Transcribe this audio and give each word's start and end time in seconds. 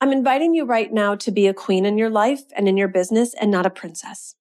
I'm 0.00 0.12
inviting 0.12 0.54
you 0.54 0.64
right 0.66 0.92
now 0.92 1.14
to 1.16 1.30
be 1.30 1.46
a 1.46 1.54
queen 1.54 1.86
in 1.86 1.96
your 1.96 2.10
life 2.10 2.42
and 2.54 2.68
in 2.68 2.76
your 2.76 2.88
business 2.88 3.34
and 3.40 3.50
not 3.50 3.64
a 3.64 3.70
princess. 3.70 4.34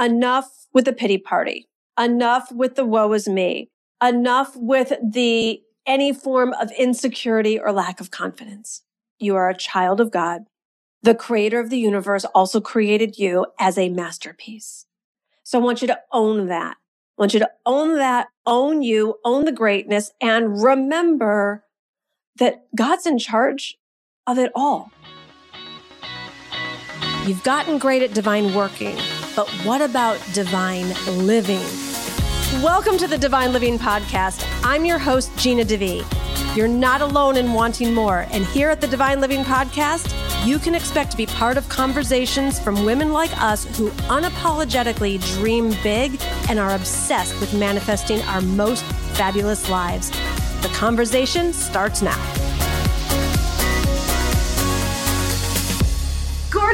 Enough 0.00 0.66
with 0.72 0.84
the 0.84 0.92
pity 0.92 1.18
party. 1.18 1.68
Enough 1.98 2.52
with 2.52 2.76
the 2.76 2.84
woe 2.84 3.12
is 3.12 3.28
me. 3.28 3.68
Enough 4.02 4.52
with 4.54 4.92
the 5.02 5.60
any 5.84 6.12
form 6.12 6.54
of 6.60 6.70
insecurity 6.78 7.58
or 7.58 7.72
lack 7.72 8.00
of 8.00 8.12
confidence. 8.12 8.82
You 9.18 9.34
are 9.34 9.48
a 9.48 9.56
child 9.56 10.00
of 10.00 10.12
God. 10.12 10.42
The 11.02 11.14
creator 11.14 11.58
of 11.58 11.70
the 11.70 11.78
universe 11.78 12.24
also 12.26 12.60
created 12.60 13.18
you 13.18 13.46
as 13.58 13.76
a 13.76 13.88
masterpiece. 13.88 14.86
So 15.42 15.58
I 15.58 15.62
want 15.62 15.82
you 15.82 15.88
to 15.88 15.98
own 16.12 16.46
that. 16.46 16.76
I 16.76 17.22
want 17.22 17.34
you 17.34 17.40
to 17.40 17.50
own 17.66 17.96
that, 17.96 18.28
own 18.46 18.82
you, 18.82 19.16
own 19.24 19.44
the 19.44 19.52
greatness, 19.52 20.12
and 20.20 20.62
remember 20.62 21.64
that 22.36 22.64
God's 22.76 23.06
in 23.06 23.18
charge 23.18 23.76
of 24.26 24.38
it 24.38 24.52
all. 24.54 24.92
You've 27.26 27.42
gotten 27.42 27.76
great 27.76 28.00
at 28.02 28.14
divine 28.14 28.54
working, 28.54 28.96
but 29.36 29.46
what 29.62 29.82
about 29.82 30.18
divine 30.32 30.88
living? 31.26 31.60
Welcome 32.62 32.96
to 32.96 33.06
the 33.06 33.18
Divine 33.18 33.52
Living 33.52 33.78
Podcast. 33.78 34.42
I'm 34.64 34.86
your 34.86 34.98
host, 34.98 35.30
Gina 35.36 35.64
DeVee. 35.64 36.02
You're 36.56 36.66
not 36.66 37.02
alone 37.02 37.36
in 37.36 37.52
wanting 37.52 37.92
more. 37.92 38.26
And 38.30 38.46
here 38.46 38.70
at 38.70 38.80
the 38.80 38.86
Divine 38.86 39.20
Living 39.20 39.44
Podcast, 39.44 40.10
you 40.46 40.58
can 40.58 40.74
expect 40.74 41.10
to 41.10 41.16
be 41.18 41.26
part 41.26 41.58
of 41.58 41.68
conversations 41.68 42.58
from 42.58 42.86
women 42.86 43.12
like 43.12 43.36
us 43.42 43.64
who 43.76 43.90
unapologetically 44.08 45.22
dream 45.34 45.76
big 45.82 46.18
and 46.48 46.58
are 46.58 46.74
obsessed 46.74 47.38
with 47.38 47.52
manifesting 47.52 48.22
our 48.22 48.40
most 48.40 48.82
fabulous 49.12 49.68
lives. 49.68 50.10
The 50.62 50.70
conversation 50.72 51.52
starts 51.52 52.00
now. 52.00 52.39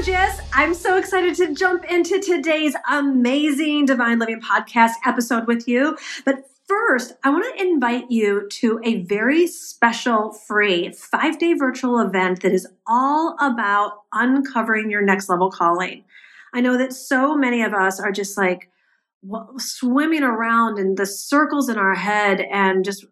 Gorgeous. 0.07 0.41
I'm 0.53 0.73
so 0.73 0.99
excited 0.99 1.35
to 1.37 1.53
jump 1.53 1.85
into 1.85 2.21
today's 2.21 2.77
amazing 2.89 3.87
Divine 3.87 4.21
Living 4.21 4.41
Podcast 4.41 4.93
episode 5.05 5.49
with 5.49 5.67
you. 5.67 5.97
But 6.25 6.49
First, 6.69 7.15
I 7.23 7.31
want 7.31 7.45
to 7.45 7.65
invite 7.65 8.11
you 8.11 8.49
to 8.49 8.81
a 8.85 9.03
very 9.05 9.47
special 9.47 10.33
free 10.33 10.93
five 10.93 11.39
day 11.39 11.55
virtual 11.55 12.01
event 12.01 12.43
that 12.43 12.53
is 12.53 12.67
all 12.89 13.37
about 13.41 14.03
uncovering 14.13 14.91
your 14.91 15.03
next 15.03 15.29
level 15.29 15.49
calling. 15.49 16.03
I 16.53 16.61
know 16.61 16.77
that 16.77 16.93
so 16.93 17.37
many 17.37 17.63
of 17.63 17.73
us 17.73 18.01
are 18.01 18.11
just 18.11 18.37
like 18.37 18.69
swimming 19.59 20.25
around 20.25 20.81
in 20.81 20.97
the 20.97 21.07
circles 21.07 21.69
in 21.69 21.79
our 21.79 21.95
head 21.95 22.41
and 22.41 22.85
just 22.85 23.07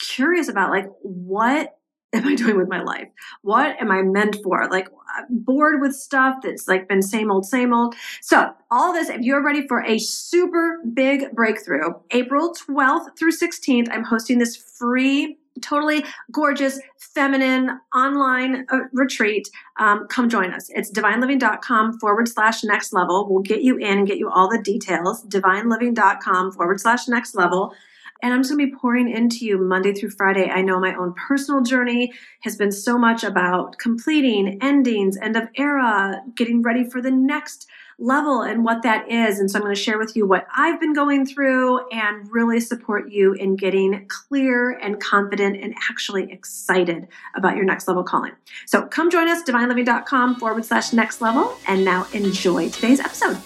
curious 0.00 0.48
about 0.48 0.70
like 0.70 0.86
what 1.02 1.79
am 2.12 2.26
I 2.26 2.34
doing 2.34 2.56
with 2.56 2.68
my 2.68 2.82
life? 2.82 3.08
What 3.42 3.80
am 3.80 3.90
I 3.90 4.02
meant 4.02 4.36
for? 4.42 4.68
Like 4.70 4.88
bored 5.28 5.80
with 5.80 5.94
stuff 5.94 6.36
that's 6.42 6.68
like 6.68 6.88
been 6.88 7.02
same 7.02 7.30
old, 7.30 7.46
same 7.46 7.72
old. 7.72 7.94
So 8.20 8.52
all 8.70 8.92
this, 8.92 9.08
if 9.08 9.20
you're 9.22 9.42
ready 9.42 9.66
for 9.66 9.84
a 9.84 9.98
super 9.98 10.80
big 10.92 11.32
breakthrough, 11.32 11.94
April 12.10 12.54
12th 12.54 13.18
through 13.18 13.32
16th, 13.32 13.88
I'm 13.90 14.04
hosting 14.04 14.38
this 14.38 14.56
free 14.56 15.38
totally 15.60 16.04
gorgeous, 16.30 16.80
feminine 16.98 17.80
online 17.94 18.66
uh, 18.70 18.78
retreat, 18.92 19.48
um, 19.78 20.06
come 20.08 20.28
join 20.28 20.52
us. 20.52 20.70
It's 20.70 20.90
divineliving.com 20.90 21.98
forward 21.98 22.28
slash 22.28 22.64
next 22.64 22.92
level. 22.92 23.26
We'll 23.28 23.42
get 23.42 23.62
you 23.62 23.76
in 23.76 23.98
and 23.98 24.06
get 24.06 24.18
you 24.18 24.30
all 24.30 24.48
the 24.48 24.62
details. 24.62 25.24
Divineliving.com 25.26 26.52
forward 26.52 26.80
slash 26.80 27.08
next 27.08 27.34
level. 27.34 27.74
And 28.22 28.32
I'm 28.32 28.40
just 28.40 28.50
going 28.50 28.66
to 28.66 28.72
be 28.72 28.78
pouring 28.78 29.10
into 29.10 29.44
you 29.44 29.58
Monday 29.58 29.92
through 29.92 30.10
Friday. 30.10 30.48
I 30.48 30.62
know 30.62 30.78
my 30.80 30.94
own 30.94 31.14
personal 31.14 31.62
journey 31.62 32.12
has 32.42 32.56
been 32.56 32.72
so 32.72 32.98
much 32.98 33.24
about 33.24 33.78
completing 33.78 34.58
endings, 34.62 35.16
end 35.16 35.36
of 35.36 35.48
era, 35.56 36.22
getting 36.34 36.62
ready 36.62 36.84
for 36.84 37.00
the 37.00 37.10
next 37.10 37.66
level 38.00 38.40
and 38.42 38.64
what 38.64 38.82
that 38.82 39.10
is. 39.10 39.38
And 39.38 39.50
so 39.50 39.58
I'm 39.58 39.62
going 39.62 39.74
to 39.74 39.80
share 39.80 39.98
with 39.98 40.16
you 40.16 40.26
what 40.26 40.46
I've 40.56 40.80
been 40.80 40.94
going 40.94 41.26
through 41.26 41.86
and 41.90 42.26
really 42.32 42.58
support 42.58 43.10
you 43.10 43.34
in 43.34 43.56
getting 43.56 44.06
clear 44.08 44.70
and 44.70 45.00
confident 45.00 45.62
and 45.62 45.74
actually 45.90 46.32
excited 46.32 47.08
about 47.36 47.56
your 47.56 47.64
next 47.64 47.86
level 47.86 48.02
calling. 48.02 48.32
So 48.66 48.86
come 48.86 49.10
join 49.10 49.28
us, 49.28 49.42
divineliving.com 49.42 50.36
forward 50.36 50.64
slash 50.64 50.92
next 50.92 51.20
level. 51.20 51.54
And 51.68 51.84
now 51.84 52.06
enjoy 52.12 52.70
today's 52.70 53.00
episode. 53.00 53.38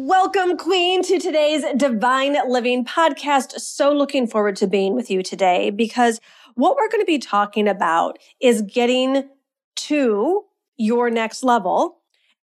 Welcome, 0.00 0.56
Queen, 0.56 1.02
to 1.02 1.18
today's 1.18 1.64
Divine 1.76 2.36
Living 2.48 2.84
podcast. 2.84 3.58
So 3.58 3.92
looking 3.92 4.28
forward 4.28 4.54
to 4.56 4.68
being 4.68 4.94
with 4.94 5.10
you 5.10 5.24
today 5.24 5.70
because 5.70 6.20
what 6.54 6.76
we're 6.76 6.88
going 6.88 7.02
to 7.02 7.04
be 7.04 7.18
talking 7.18 7.66
about 7.66 8.16
is 8.40 8.62
getting 8.62 9.28
to 9.74 10.44
your 10.76 11.10
next 11.10 11.42
level 11.42 11.98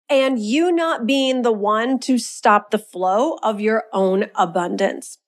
and 0.09 0.39
you 0.39 0.71
not 0.71 1.05
being 1.05 1.43
the 1.43 1.51
one 1.51 1.99
to 1.99 2.17
stop 2.17 2.71
the 2.71 2.79
flow 2.79 3.37
of 3.43 3.61
your 3.61 3.83
own 3.93 4.31
abundance. 4.33 5.19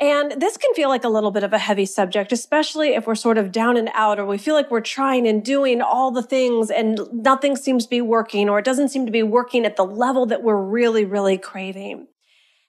And 0.00 0.40
this 0.40 0.56
can 0.56 0.74
feel 0.74 0.88
like 0.88 1.04
a 1.04 1.08
little 1.08 1.30
bit 1.30 1.44
of 1.44 1.52
a 1.52 1.58
heavy 1.58 1.86
subject, 1.86 2.32
especially 2.32 2.94
if 2.94 3.06
we're 3.06 3.14
sort 3.14 3.38
of 3.38 3.52
down 3.52 3.76
and 3.76 3.90
out 3.94 4.18
or 4.18 4.26
we 4.26 4.38
feel 4.38 4.54
like 4.54 4.70
we're 4.70 4.80
trying 4.80 5.26
and 5.28 5.44
doing 5.44 5.80
all 5.80 6.10
the 6.10 6.22
things 6.22 6.70
and 6.70 7.00
nothing 7.12 7.54
seems 7.54 7.84
to 7.84 7.90
be 7.90 8.00
working 8.00 8.48
or 8.48 8.58
it 8.58 8.64
doesn't 8.64 8.88
seem 8.88 9.06
to 9.06 9.12
be 9.12 9.22
working 9.22 9.64
at 9.64 9.76
the 9.76 9.84
level 9.84 10.26
that 10.26 10.42
we're 10.42 10.60
really, 10.60 11.04
really 11.04 11.38
craving. 11.38 12.08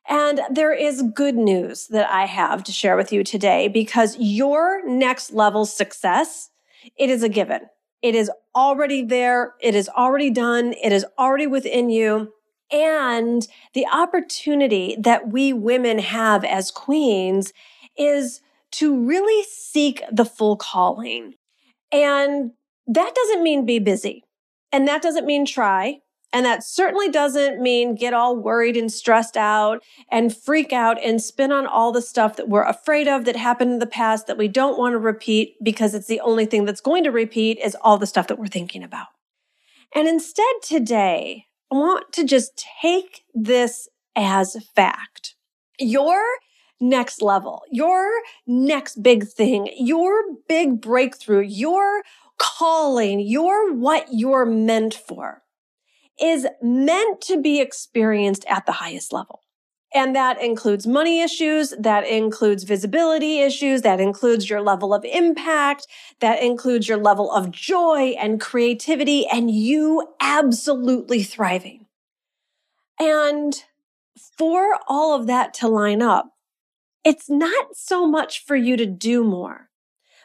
And 0.07 0.39
there 0.51 0.71
is 0.71 1.01
good 1.15 1.35
news 1.35 1.87
that 1.87 2.07
I 2.11 2.25
have 2.25 2.63
to 2.65 2.71
share 2.71 2.95
with 2.95 3.11
you 3.11 3.23
today 3.23 3.69
because 3.69 4.15
your 4.19 4.87
next 4.87 5.33
level 5.33 5.65
success, 5.65 6.51
it 6.95 7.09
is 7.09 7.23
a 7.23 7.29
given. 7.29 7.61
It 8.03 8.13
is 8.13 8.29
already 8.53 9.03
there. 9.03 9.55
It 9.61 9.73
is 9.73 9.89
already 9.89 10.29
done. 10.29 10.73
It 10.73 10.93
is 10.93 11.07
already 11.17 11.47
within 11.47 11.89
you 11.89 12.31
and 12.71 13.47
the 13.73 13.85
opportunity 13.91 14.95
that 14.99 15.29
we 15.29 15.53
women 15.53 15.99
have 15.99 16.43
as 16.43 16.71
queens 16.71 17.53
is 17.97 18.41
to 18.71 19.05
really 19.05 19.43
seek 19.49 20.01
the 20.11 20.25
full 20.25 20.57
calling. 20.57 21.35
And 21.91 22.51
that 22.87 23.15
doesn't 23.15 23.43
mean 23.43 23.65
be 23.65 23.79
busy. 23.79 24.23
And 24.71 24.87
that 24.87 25.01
doesn't 25.01 25.25
mean 25.25 25.45
try. 25.45 25.99
And 26.33 26.45
that 26.45 26.65
certainly 26.65 27.09
doesn't 27.09 27.61
mean 27.61 27.95
get 27.95 28.13
all 28.13 28.35
worried 28.35 28.75
and 28.75 28.91
stressed 28.91 29.37
out 29.37 29.81
and 30.11 30.35
freak 30.35 30.73
out 30.73 31.01
and 31.01 31.21
spin 31.21 31.53
on 31.53 31.65
all 31.65 31.93
the 31.93 32.01
stuff 32.01 32.35
that 32.35 32.49
we're 32.49 32.63
afraid 32.63 33.07
of 33.07 33.23
that 33.23 33.37
happened 33.37 33.71
in 33.71 33.79
the 33.79 33.85
past 33.85 34.27
that 34.27 34.37
we 34.37 34.49
don't 34.49 34.77
want 34.77 34.91
to 34.91 34.97
repeat 34.97 35.55
because 35.63 35.95
it's 35.95 36.07
the 36.07 36.19
only 36.19 36.45
thing 36.45 36.65
that's 36.65 36.81
going 36.81 37.05
to 37.05 37.11
repeat 37.11 37.57
is 37.63 37.77
all 37.79 37.97
the 37.97 38.05
stuff 38.05 38.27
that 38.27 38.37
we're 38.37 38.47
thinking 38.47 38.83
about. 38.83 39.07
And 39.93 40.09
instead 40.09 40.43
today, 40.61 41.45
want 41.75 42.11
to 42.13 42.23
just 42.23 42.65
take 42.81 43.23
this 43.33 43.87
as 44.15 44.57
fact. 44.75 45.35
Your 45.79 46.21
next 46.79 47.21
level, 47.21 47.63
your 47.71 48.09
next 48.47 49.01
big 49.01 49.27
thing, 49.27 49.69
your 49.77 50.13
big 50.47 50.81
breakthrough, 50.81 51.41
your 51.41 52.03
calling, 52.37 53.19
your 53.19 53.73
what 53.73 54.07
you're 54.11 54.45
meant 54.45 54.93
for 54.93 55.43
is 56.21 56.47
meant 56.61 57.21
to 57.21 57.41
be 57.41 57.59
experienced 57.59 58.45
at 58.47 58.65
the 58.65 58.73
highest 58.73 59.11
level. 59.11 59.41
And 59.95 60.13
that 60.13 60.41
includes 60.43 60.85
money 60.85 61.21
issues. 61.21 61.73
That 61.79 62.05
includes 62.05 62.65
visibility 62.65 63.39
issues. 63.39 63.81
That 63.83 64.01
includes 64.01 64.49
your 64.49 64.61
level 64.61 64.93
of 64.93 65.05
impact. 65.05 65.87
That 66.19 66.43
includes 66.43 66.89
your 66.89 66.97
level 66.97 67.31
of 67.31 67.49
joy 67.49 68.13
and 68.19 68.41
creativity 68.41 69.25
and 69.25 69.49
you 69.49 70.09
absolutely 70.19 71.23
thriving. 71.23 71.85
And 72.99 73.55
for 74.37 74.77
all 74.85 75.15
of 75.15 75.27
that 75.27 75.53
to 75.55 75.69
line 75.69 76.01
up, 76.01 76.33
it's 77.05 77.29
not 77.29 77.77
so 77.77 78.05
much 78.05 78.43
for 78.43 78.57
you 78.57 78.75
to 78.75 78.85
do 78.85 79.23
more, 79.23 79.69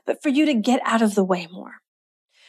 but 0.05 0.21
for 0.21 0.31
you 0.31 0.47
to 0.47 0.55
get 0.55 0.81
out 0.85 1.01
of 1.01 1.15
the 1.15 1.25
way 1.25 1.47
more, 1.53 1.75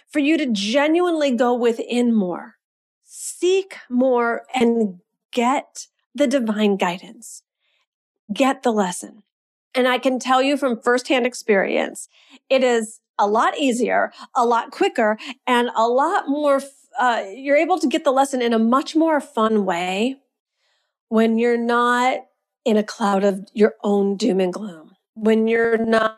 for 0.10 0.20
you 0.20 0.40
to 0.40 0.48
genuinely 0.48 1.36
go 1.36 1.54
within 1.54 2.16
more, 2.16 2.56
seek 3.04 3.78
more 3.90 4.44
and 4.56 5.02
get 5.32 5.86
the 6.16 6.28
divine 6.28 6.78
guidance. 6.78 7.44
Get 8.34 8.64
the 8.64 8.72
lesson. 8.72 9.24
And 9.74 9.88
I 9.88 9.98
can 9.98 10.20
tell 10.20 10.42
you 10.42 10.58
from 10.58 10.82
firsthand 10.82 11.26
experience, 11.26 12.10
it 12.50 12.64
is 12.64 13.00
a 13.18 13.28
lot 13.28 13.58
easier, 13.58 14.12
a 14.36 14.46
lot 14.46 14.72
quicker, 14.72 15.18
and 15.48 15.70
a 15.76 15.88
lot 15.88 16.28
more, 16.28 16.62
uh, 17.00 17.24
you're 17.34 17.58
able 17.58 17.80
to 17.80 17.88
get 17.88 18.04
the 18.04 18.12
lesson 18.12 18.42
in 18.42 18.54
a 18.54 18.60
much 18.60 18.96
more 18.96 19.22
fun 19.22 19.66
way 19.66 20.18
when 21.10 21.38
you're 21.38 21.58
not 21.58 22.20
in 22.66 22.78
a 22.78 22.84
cloud 22.84 23.24
of 23.24 23.48
your 23.54 23.76
own 23.84 24.18
doom 24.18 24.40
and 24.40 24.54
gloom, 24.54 24.92
when 25.14 25.48
you're 25.48 25.78
not 25.78 26.18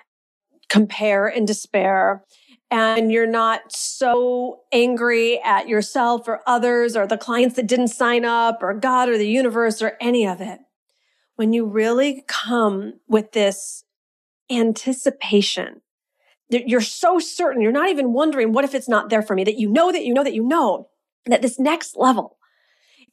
compare 0.69 1.27
and 1.27 1.47
despair, 1.47 2.23
and 2.73 3.11
you're 3.11 3.27
not 3.27 3.71
so 3.71 4.61
angry 4.71 5.39
at 5.41 5.67
yourself 5.67 6.27
or 6.27 6.41
others 6.47 6.95
or 6.95 7.05
the 7.05 7.17
clients 7.17 7.55
that 7.55 7.67
didn't 7.67 7.89
sign 7.89 8.25
up 8.25 8.63
or 8.63 8.73
God 8.73 9.09
or 9.09 9.17
the 9.17 9.27
universe 9.27 9.81
or 9.81 9.97
any 10.01 10.25
of 10.27 10.41
it. 10.41 10.59
When 11.35 11.53
you 11.53 11.65
really 11.65 12.23
come 12.27 12.99
with 13.07 13.31
this 13.31 13.83
anticipation 14.51 15.81
you're 16.49 16.81
so 16.81 17.19
certain, 17.19 17.61
you're 17.61 17.71
not 17.71 17.89
even 17.89 18.13
wondering, 18.13 18.53
what 18.53 18.65
if 18.65 18.75
it's 18.75 18.89
not 18.89 19.09
there 19.09 19.21
for 19.21 19.35
me? 19.35 19.43
That 19.43 19.57
you 19.57 19.69
know 19.69 19.91
that 19.91 20.05
you 20.05 20.13
know 20.13 20.23
that 20.23 20.33
you 20.33 20.43
know 20.43 20.89
that 21.25 21.41
this 21.41 21.59
next 21.59 21.95
level, 21.95 22.37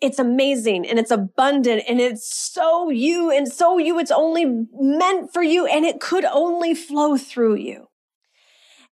it's 0.01 0.19
amazing 0.19 0.87
and 0.87 0.99
it's 0.99 1.11
abundant 1.11 1.85
and 1.89 2.01
it's 2.01 2.29
so 2.35 2.91
you 2.91 3.31
and 3.31 3.51
so 3.51 3.79
you. 3.79 3.99
It's 3.99 4.11
only 4.11 4.67
meant 4.73 5.33
for 5.33 5.43
you 5.43 5.67
and 5.67 5.85
it 5.85 6.01
could 6.01 6.25
only 6.25 6.75
flow 6.75 7.17
through 7.17 7.57
you. 7.57 7.90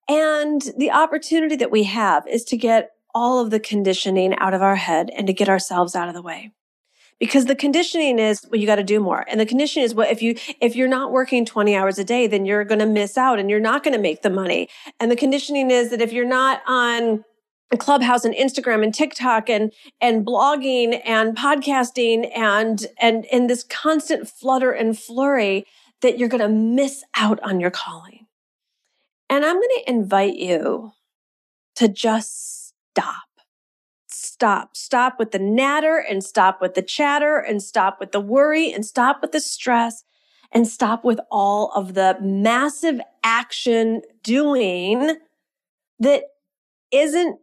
And 0.07 0.62
the 0.77 0.92
opportunity 0.92 1.56
that 1.57 1.71
we 1.71 1.83
have 1.83 2.27
is 2.27 2.44
to 2.45 2.57
get 2.57 2.92
all 3.13 3.39
of 3.39 3.50
the 3.50 3.59
conditioning 3.59 4.36
out 4.38 4.54
of 4.54 4.62
our 4.62 4.75
head 4.75 5.09
and 5.15 5.27
to 5.27 5.33
get 5.33 5.50
ourselves 5.50 5.95
out 5.95 6.07
of 6.07 6.13
the 6.13 6.21
way. 6.21 6.51
Because 7.19 7.45
the 7.45 7.56
conditioning 7.56 8.19
is 8.19 8.45
well 8.51 8.62
you 8.62 8.68
got 8.68 8.75
to 8.75 8.83
do 8.83 9.00
more. 9.00 9.25
And 9.27 9.39
the 9.39 9.45
conditioning 9.45 9.86
is 9.86 9.95
well 9.95 10.07
if 10.09 10.21
you 10.21 10.36
if 10.62 10.75
you're 10.75 10.88
not 10.88 11.12
working 11.12 11.45
20 11.45 11.75
hours 11.75 11.98
a 11.98 12.04
day 12.04 12.27
then 12.27 12.45
you're 12.45 12.63
going 12.63 12.80
to 12.80 12.86
miss 12.86 13.18
out 13.18 13.39
and 13.39 13.50
you're 13.50 13.59
not 13.59 13.83
going 13.83 13.95
to 13.95 14.01
make 14.01 14.21
the 14.21 14.30
money. 14.30 14.69
And 15.00 15.09
the 15.09 15.15
conditioning 15.15 15.71
is 15.71 15.89
that 15.89 16.01
if 16.01 16.13
you're 16.13 16.25
not 16.25 16.62
on 16.68 17.25
clubhouse 17.80 18.24
and 18.24 18.33
instagram 18.33 18.81
and 18.81 18.94
tiktok 18.94 19.50
and 19.50 19.74
and 20.00 20.25
blogging 20.25 21.01
and 21.04 21.36
podcasting 21.36 22.31
and 22.33 22.88
and 22.98 23.25
in 23.25 23.48
this 23.48 23.63
constant 23.63 24.30
flutter 24.30 24.71
and 24.71 24.98
flurry 24.98 25.65
that 26.01 26.18
you're 26.18 26.30
going 26.30 26.39
to 26.39 26.48
miss 26.48 27.04
out 27.15 27.42
on 27.42 27.59
your 27.59 27.71
calling 27.71 28.26
and 29.29 29.45
i'm 29.45 29.56
going 29.56 29.69
to 29.77 29.89
invite 29.89 30.35
you 30.35 30.91
to 31.75 31.88
just 31.88 32.74
stop 32.91 33.27
stop. 34.38 34.75
Stop 34.75 35.18
with 35.18 35.31
the 35.31 35.39
natter 35.39 35.97
and 35.97 36.24
stop 36.24 36.62
with 36.62 36.75
the 36.75 36.81
chatter 36.83 37.38
and 37.38 37.62
stop 37.62 38.00
with 38.00 38.12
the 38.12 38.19
worry 38.19 38.71
and 38.71 38.85
stop 38.85 39.19
with 39.21 39.31
the 39.31 39.39
stress 39.39 40.03
and 40.51 40.68
stop 40.68 41.03
with 41.03 41.19
all 41.31 41.71
of 41.74 41.95
the 41.95 42.15
massive 42.21 43.01
action 43.24 44.01
doing 44.24 45.18
that 46.00 46.23
isn't 46.91 47.39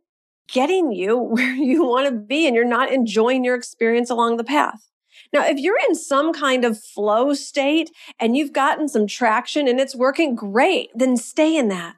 getting 0.48 0.92
you 0.92 1.18
where 1.18 1.54
you 1.54 1.84
want 1.84 2.08
to 2.08 2.14
be 2.14 2.46
and 2.46 2.54
you're 2.54 2.64
not 2.64 2.92
enjoying 2.92 3.44
your 3.44 3.56
experience 3.56 4.08
along 4.08 4.36
the 4.36 4.44
path. 4.44 4.88
Now, 5.34 5.44
if 5.44 5.58
you're 5.58 5.80
in 5.88 5.96
some 5.96 6.32
kind 6.32 6.64
of 6.64 6.80
flow 6.80 7.34
state 7.34 7.90
and 8.20 8.36
you've 8.36 8.52
gotten 8.52 8.88
some 8.88 9.08
traction 9.08 9.66
and 9.66 9.80
it's 9.80 9.96
working 9.96 10.36
great, 10.36 10.90
then 10.94 11.16
stay 11.16 11.56
in 11.56 11.66
that. 11.68 11.96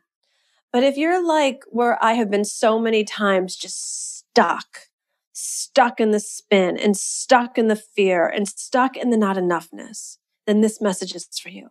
But 0.72 0.82
if 0.84 0.96
you're 0.96 1.24
like 1.24 1.62
where 1.68 2.02
I 2.02 2.14
have 2.14 2.30
been 2.30 2.46
so 2.46 2.78
many 2.78 3.04
times, 3.04 3.54
just 3.54 4.18
stuck, 4.18 4.88
stuck 5.34 6.00
in 6.00 6.12
the 6.12 6.20
spin 6.20 6.78
and 6.78 6.96
stuck 6.96 7.58
in 7.58 7.68
the 7.68 7.76
fear 7.76 8.26
and 8.26 8.48
stuck 8.48 8.96
in 8.96 9.10
the 9.10 9.18
not 9.18 9.36
enoughness, 9.36 10.16
then 10.46 10.62
this 10.62 10.80
message 10.80 11.14
is 11.14 11.28
for 11.38 11.50
you. 11.50 11.68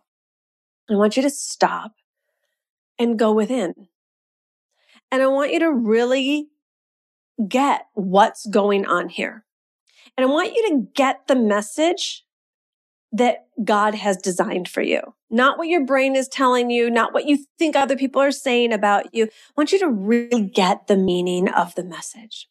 I 0.88 0.94
want 0.94 1.16
you 1.16 1.22
to 1.24 1.30
stop 1.30 1.94
and 2.96 3.18
go 3.18 3.32
within. 3.32 3.88
And 5.10 5.20
I 5.20 5.26
want 5.26 5.52
you 5.52 5.58
to 5.58 5.72
really 5.72 6.46
get 7.48 7.88
what's 7.94 8.46
going 8.46 8.86
on 8.86 9.08
here. 9.08 9.45
And 10.16 10.24
I 10.24 10.30
want 10.30 10.54
you 10.54 10.68
to 10.68 10.88
get 10.94 11.26
the 11.26 11.36
message 11.36 12.24
that 13.12 13.46
God 13.64 13.94
has 13.94 14.16
designed 14.16 14.68
for 14.68 14.82
you. 14.82 15.00
Not 15.30 15.58
what 15.58 15.68
your 15.68 15.84
brain 15.84 16.16
is 16.16 16.28
telling 16.28 16.70
you, 16.70 16.90
not 16.90 17.14
what 17.14 17.26
you 17.26 17.44
think 17.58 17.74
other 17.74 17.96
people 17.96 18.20
are 18.20 18.32
saying 18.32 18.72
about 18.72 19.14
you. 19.14 19.24
I 19.24 19.28
want 19.56 19.72
you 19.72 19.78
to 19.80 19.88
really 19.88 20.42
get 20.42 20.86
the 20.86 20.96
meaning 20.96 21.48
of 21.48 21.74
the 21.74 21.84
message 21.84 22.48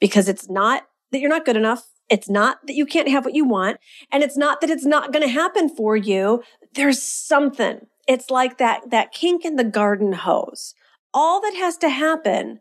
because 0.00 0.28
it's 0.28 0.48
not 0.48 0.86
that 1.10 1.20
you're 1.20 1.30
not 1.30 1.44
good 1.44 1.56
enough. 1.56 1.88
It's 2.10 2.28
not 2.28 2.58
that 2.66 2.74
you 2.74 2.84
can't 2.84 3.08
have 3.08 3.24
what 3.24 3.34
you 3.34 3.46
want. 3.46 3.78
And 4.12 4.22
it's 4.22 4.36
not 4.36 4.60
that 4.60 4.70
it's 4.70 4.84
not 4.84 5.12
going 5.12 5.22
to 5.22 5.32
happen 5.32 5.68
for 5.68 5.96
you. 5.96 6.42
There's 6.74 7.02
something. 7.02 7.86
It's 8.06 8.30
like 8.30 8.58
that, 8.58 8.90
that 8.90 9.12
kink 9.12 9.44
in 9.44 9.56
the 9.56 9.64
garden 9.64 10.12
hose. 10.12 10.74
All 11.14 11.40
that 11.40 11.54
has 11.54 11.78
to 11.78 11.88
happen 11.88 12.60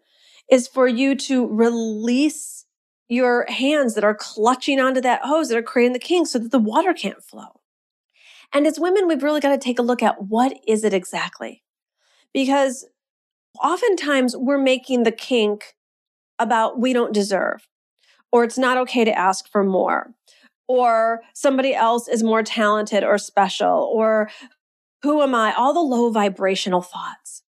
is 0.50 0.68
for 0.68 0.88
you 0.88 1.16
to 1.16 1.46
release 1.46 2.63
your 3.10 3.46
hands 3.50 3.96
that 3.96 4.04
are 4.04 4.16
clutching 4.16 4.80
onto 4.80 5.02
that 5.02 5.22
hose 5.24 5.50
that 5.50 5.58
are 5.58 5.64
creating 5.64 5.94
the 5.94 6.00
kink 6.00 6.28
so 6.28 6.40
that 6.40 6.52
the 6.52 6.60
water 6.60 6.94
can't 6.94 7.24
flow. 7.24 7.60
And 8.54 8.68
as 8.68 8.80
women, 8.80 9.08
we've 9.08 9.24
really 9.24 9.40
got 9.40 9.52
to 9.52 9.58
take 9.58 9.80
a 9.80 9.84
look 9.84 10.04
at 10.04 10.24
what 10.24 10.58
is 10.68 10.84
it 10.84 10.94
exactly? 10.94 11.64
Because 12.34 12.88
oftentimes 13.62 14.36
we're 14.38 14.58
making 14.58 15.04
the 15.04 15.12
kink 15.12 15.76
about 16.40 16.80
we 16.80 16.94
don't 16.94 17.14
deserve, 17.14 17.68
or 18.32 18.44
it's 18.44 18.58
not 18.58 18.78
okay 18.78 19.04
to 19.04 19.18
ask 19.18 19.50
for 19.50 19.64
more, 19.64 20.14
or 20.68 21.22
somebody 21.34 21.74
else 21.74 22.08
is 22.08 22.24
more 22.24 22.44
talented 22.44 23.04
or 23.04 23.18
special, 23.18 23.90
or 23.94 24.30
who 25.02 25.22
am 25.22 25.36
I? 25.36 25.54
All 25.54 25.74
the 25.74 25.80
low 25.80 26.10
vibrational 26.10 26.82
thoughts. 26.82 27.44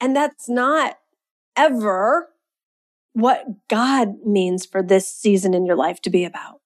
And 0.00 0.14
that's 0.14 0.48
not 0.48 0.98
ever 1.56 2.29
what 3.20 3.68
God 3.68 4.24
means 4.24 4.66
for 4.66 4.82
this 4.82 5.12
season 5.12 5.54
in 5.54 5.66
your 5.66 5.76
life 5.76 6.00
to 6.02 6.10
be 6.10 6.24
about. 6.24 6.60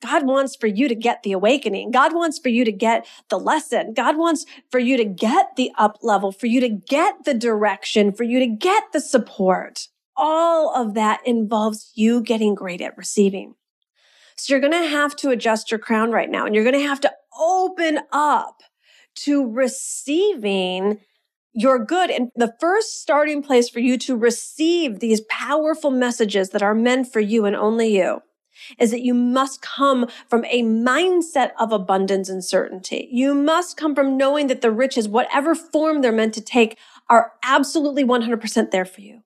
God 0.00 0.26
wants 0.26 0.54
for 0.54 0.66
you 0.66 0.88
to 0.88 0.94
get 0.94 1.22
the 1.22 1.32
awakening. 1.32 1.90
God 1.90 2.14
wants 2.14 2.38
for 2.38 2.50
you 2.50 2.64
to 2.64 2.72
get 2.72 3.06
the 3.30 3.38
lesson. 3.38 3.94
God 3.94 4.18
wants 4.18 4.44
for 4.70 4.78
you 4.78 4.96
to 4.96 5.04
get 5.04 5.56
the 5.56 5.70
up 5.78 5.98
level, 6.02 6.30
for 6.30 6.46
you 6.46 6.60
to 6.60 6.68
get 6.68 7.24
the 7.24 7.32
direction, 7.32 8.12
for 8.12 8.24
you 8.24 8.38
to 8.38 8.46
get 8.46 8.84
the 8.92 9.00
support 9.00 9.88
all 10.16 10.74
of 10.74 10.94
that 10.94 11.20
involves 11.26 11.92
you 11.94 12.20
getting 12.20 12.54
great 12.54 12.80
at 12.80 12.96
receiving. 12.96 13.54
So 14.36 14.52
you're 14.52 14.60
going 14.60 14.72
to 14.72 14.88
have 14.88 15.14
to 15.16 15.30
adjust 15.30 15.70
your 15.70 15.78
crown 15.78 16.10
right 16.10 16.30
now 16.30 16.44
and 16.44 16.54
you're 16.54 16.64
going 16.64 16.78
to 16.78 16.86
have 16.86 17.00
to 17.02 17.12
open 17.38 18.00
up 18.12 18.62
to 19.16 19.48
receiving 19.50 21.00
your 21.54 21.78
good. 21.78 22.10
And 22.10 22.30
the 22.34 22.54
first 22.60 23.00
starting 23.00 23.42
place 23.42 23.68
for 23.68 23.80
you 23.80 23.96
to 23.98 24.16
receive 24.16 24.98
these 25.00 25.22
powerful 25.30 25.90
messages 25.90 26.50
that 26.50 26.62
are 26.62 26.74
meant 26.74 27.12
for 27.12 27.20
you 27.20 27.44
and 27.44 27.56
only 27.56 27.96
you 27.96 28.20
is 28.78 28.90
that 28.90 29.02
you 29.02 29.14
must 29.14 29.62
come 29.62 30.08
from 30.28 30.44
a 30.46 30.62
mindset 30.62 31.50
of 31.58 31.72
abundance 31.72 32.28
and 32.28 32.44
certainty. 32.44 33.08
You 33.10 33.34
must 33.34 33.76
come 33.76 33.94
from 33.94 34.16
knowing 34.16 34.46
that 34.48 34.60
the 34.60 34.70
riches, 34.70 35.08
whatever 35.08 35.54
form 35.54 36.02
they're 36.02 36.12
meant 36.12 36.34
to 36.34 36.40
take, 36.40 36.78
are 37.10 37.32
absolutely 37.42 38.04
100% 38.04 38.70
there 38.70 38.84
for 38.84 39.00
you. 39.00 39.20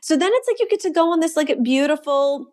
So 0.00 0.16
then 0.16 0.30
it's 0.32 0.48
like 0.48 0.60
you 0.60 0.68
get 0.68 0.80
to 0.80 0.90
go 0.90 1.12
on 1.12 1.20
this 1.20 1.36
like 1.36 1.50
a 1.50 1.56
beautiful 1.56 2.52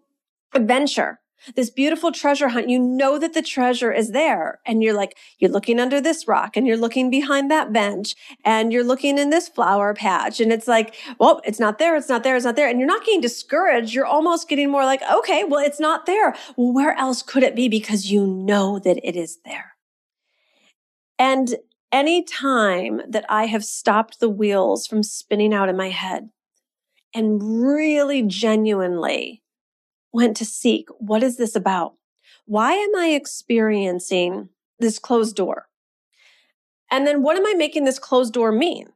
adventure, 0.53 1.19
this 1.55 1.69
beautiful 1.69 2.11
treasure 2.11 2.49
hunt. 2.49 2.69
You 2.69 2.79
know 2.79 3.19
that 3.19 3.33
the 3.33 3.41
treasure 3.41 3.91
is 3.91 4.11
there 4.11 4.59
and 4.65 4.81
you're 4.81 4.93
like, 4.93 5.17
you're 5.39 5.51
looking 5.51 5.79
under 5.79 6.01
this 6.01 6.27
rock 6.27 6.57
and 6.57 6.65
you're 6.65 6.77
looking 6.77 7.09
behind 7.09 7.51
that 7.51 7.71
bench 7.71 8.15
and 8.43 8.71
you're 8.73 8.83
looking 8.83 9.17
in 9.17 9.29
this 9.29 9.47
flower 9.47 9.93
patch. 9.93 10.39
And 10.39 10.51
it's 10.51 10.67
like, 10.67 10.95
well, 11.19 11.41
it's 11.45 11.59
not 11.59 11.77
there. 11.77 11.95
It's 11.95 12.09
not 12.09 12.23
there. 12.23 12.35
It's 12.35 12.45
not 12.45 12.55
there. 12.55 12.69
And 12.69 12.79
you're 12.79 12.87
not 12.87 13.05
getting 13.05 13.21
discouraged. 13.21 13.93
You're 13.93 14.05
almost 14.05 14.49
getting 14.49 14.69
more 14.69 14.85
like, 14.85 15.01
okay, 15.11 15.43
well, 15.43 15.63
it's 15.63 15.79
not 15.79 16.05
there. 16.05 16.35
Well, 16.55 16.73
where 16.73 16.97
else 16.97 17.21
could 17.21 17.43
it 17.43 17.55
be? 17.55 17.67
Because 17.67 18.11
you 18.11 18.25
know 18.25 18.79
that 18.79 18.99
it 19.03 19.15
is 19.15 19.39
there. 19.45 19.73
And 21.17 21.55
any 21.91 22.23
time 22.23 23.01
that 23.07 23.25
I 23.29 23.45
have 23.45 23.63
stopped 23.63 24.19
the 24.19 24.29
wheels 24.29 24.87
from 24.87 25.03
spinning 25.03 25.53
out 25.53 25.69
in 25.69 25.77
my 25.77 25.89
head, 25.89 26.29
and 27.13 27.41
really 27.41 28.21
genuinely 28.23 29.41
went 30.15 30.37
to 30.37 30.45
seek 30.45 30.87
what 30.97 31.21
is 31.21 31.37
this 31.37 31.55
about? 31.55 31.93
Why 32.45 32.71
am 32.71 32.95
I 32.95 33.09
experiencing 33.09 34.49
this 34.79 34.97
closed 34.97 35.35
door? 35.35 35.67
And 36.89 37.05
then 37.05 37.21
what 37.21 37.35
am 37.35 37.45
I 37.45 37.53
making 37.53 37.83
this 37.83 37.99
closed 37.99 38.33
door 38.33 38.51
mean? 38.51 38.87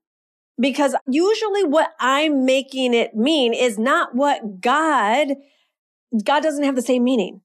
Because 0.60 0.96
usually 1.08 1.66
what 1.66 1.92
I'm 2.00 2.46
making 2.46 2.94
it 2.94 3.16
mean 3.16 3.54
is 3.54 3.78
not 3.78 4.16
what 4.16 4.62
God, 4.62 5.36
God 6.24 6.42
doesn't 6.42 6.64
have 6.64 6.76
the 6.76 6.82
same 6.82 7.04
meaning. 7.04 7.42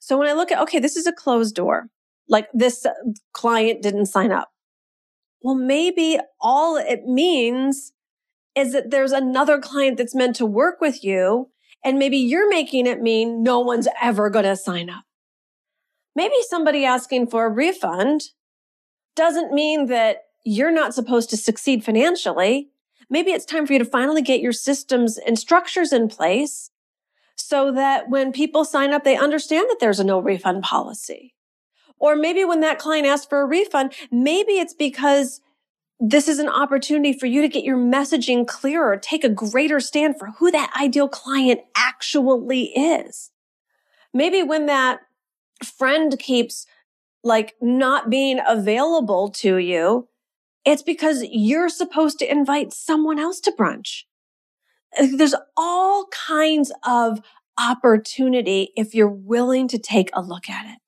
So 0.00 0.16
when 0.16 0.28
I 0.28 0.32
look 0.32 0.50
at, 0.50 0.60
okay, 0.62 0.78
this 0.78 0.96
is 0.96 1.06
a 1.06 1.12
closed 1.12 1.54
door, 1.54 1.90
like 2.28 2.48
this 2.54 2.86
uh, 2.86 2.92
client 3.32 3.82
didn't 3.82 4.06
sign 4.06 4.32
up. 4.32 4.50
Well, 5.42 5.54
maybe 5.54 6.18
all 6.40 6.76
it 6.76 7.04
means 7.04 7.92
is 8.54 8.72
that 8.72 8.90
there's 8.90 9.12
another 9.12 9.58
client 9.58 9.98
that's 9.98 10.14
meant 10.14 10.36
to 10.36 10.46
work 10.46 10.80
with 10.80 11.04
you. 11.04 11.50
And 11.84 11.98
maybe 11.98 12.16
you're 12.16 12.48
making 12.48 12.86
it 12.86 13.00
mean 13.00 13.42
no 13.42 13.60
one's 13.60 13.88
ever 14.02 14.30
going 14.30 14.44
to 14.44 14.56
sign 14.56 14.90
up. 14.90 15.04
Maybe 16.14 16.34
somebody 16.48 16.84
asking 16.84 17.28
for 17.28 17.46
a 17.46 17.50
refund 17.50 18.30
doesn't 19.14 19.52
mean 19.52 19.86
that 19.86 20.22
you're 20.44 20.72
not 20.72 20.94
supposed 20.94 21.30
to 21.30 21.36
succeed 21.36 21.84
financially. 21.84 22.70
Maybe 23.10 23.30
it's 23.30 23.44
time 23.44 23.66
for 23.66 23.72
you 23.72 23.78
to 23.78 23.84
finally 23.84 24.22
get 24.22 24.40
your 24.40 24.52
systems 24.52 25.18
and 25.18 25.38
structures 25.38 25.92
in 25.92 26.08
place 26.08 26.70
so 27.36 27.72
that 27.72 28.10
when 28.10 28.32
people 28.32 28.64
sign 28.64 28.92
up, 28.92 29.04
they 29.04 29.16
understand 29.16 29.66
that 29.70 29.78
there's 29.80 30.00
a 30.00 30.04
no 30.04 30.18
refund 30.20 30.62
policy. 30.64 31.34
Or 31.98 32.16
maybe 32.16 32.44
when 32.44 32.60
that 32.60 32.78
client 32.78 33.06
asks 33.06 33.26
for 33.26 33.40
a 33.40 33.46
refund, 33.46 33.92
maybe 34.10 34.52
it's 34.52 34.74
because 34.74 35.40
this 36.00 36.28
is 36.28 36.38
an 36.38 36.48
opportunity 36.48 37.12
for 37.12 37.26
you 37.26 37.42
to 37.42 37.48
get 37.48 37.64
your 37.64 37.76
messaging 37.76 38.46
clearer, 38.46 38.96
take 38.96 39.24
a 39.24 39.28
greater 39.28 39.80
stand 39.80 40.18
for 40.18 40.28
who 40.38 40.50
that 40.50 40.72
ideal 40.80 41.08
client 41.08 41.60
actually 41.76 42.66
is. 42.66 43.30
Maybe 44.14 44.42
when 44.42 44.66
that 44.66 45.00
friend 45.64 46.16
keeps 46.18 46.66
like 47.24 47.54
not 47.60 48.10
being 48.10 48.38
available 48.46 49.28
to 49.30 49.56
you, 49.56 50.08
It's 50.64 50.82
because 50.82 51.24
you're 51.30 51.70
supposed 51.70 52.18
to 52.18 52.30
invite 52.30 52.74
someone 52.74 53.18
else 53.18 53.40
to 53.40 53.52
brunch. 53.52 54.02
There's 55.00 55.34
all 55.56 56.06
kinds 56.08 56.70
of 56.86 57.20
opportunity 57.58 58.72
if 58.76 58.94
you're 58.94 59.08
willing 59.08 59.68
to 59.68 59.78
take 59.78 60.10
a 60.12 60.20
look 60.20 60.50
at 60.50 60.66
it. 60.66 60.78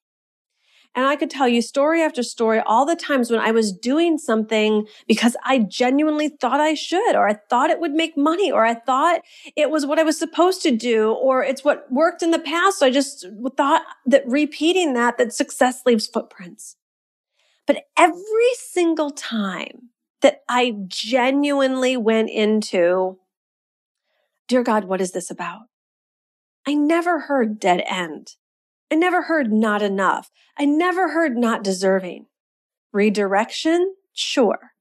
And 0.94 1.06
I 1.06 1.14
could 1.14 1.30
tell 1.30 1.46
you 1.46 1.62
story 1.62 2.02
after 2.02 2.22
story, 2.22 2.60
all 2.66 2.84
the 2.84 2.96
times 2.96 3.30
when 3.30 3.38
I 3.38 3.52
was 3.52 3.72
doing 3.72 4.18
something 4.18 4.86
because 5.06 5.36
I 5.44 5.58
genuinely 5.58 6.28
thought 6.28 6.58
I 6.58 6.74
should, 6.74 7.14
or 7.14 7.28
I 7.28 7.38
thought 7.48 7.70
it 7.70 7.78
would 7.78 7.92
make 7.92 8.16
money, 8.16 8.50
or 8.50 8.64
I 8.64 8.74
thought 8.74 9.20
it 9.54 9.70
was 9.70 9.86
what 9.86 10.00
I 10.00 10.02
was 10.02 10.18
supposed 10.18 10.62
to 10.62 10.76
do, 10.76 11.12
or 11.12 11.44
it's 11.44 11.62
what 11.62 11.86
worked 11.92 12.24
in 12.24 12.32
the 12.32 12.40
past. 12.40 12.80
So 12.80 12.86
I 12.86 12.90
just 12.90 13.24
thought 13.56 13.82
that 14.06 14.26
repeating 14.26 14.94
that, 14.94 15.16
that 15.18 15.32
success 15.32 15.82
leaves 15.86 16.08
footprints. 16.08 16.74
But 17.68 17.84
every 17.96 18.54
single 18.56 19.10
time 19.10 19.90
that 20.22 20.40
I 20.48 20.74
genuinely 20.88 21.96
went 21.96 22.30
into, 22.30 23.18
dear 24.48 24.64
God, 24.64 24.86
what 24.86 25.00
is 25.00 25.12
this 25.12 25.30
about? 25.30 25.62
I 26.66 26.74
never 26.74 27.20
heard 27.20 27.60
dead 27.60 27.84
end. 27.86 28.34
I 28.90 28.96
never 28.96 29.22
heard 29.22 29.52
not 29.52 29.82
enough. 29.82 30.30
I 30.58 30.64
never 30.64 31.10
heard 31.10 31.36
not 31.36 31.62
deserving. 31.62 32.26
Redirection? 32.92 33.94
Sure. 34.12 34.72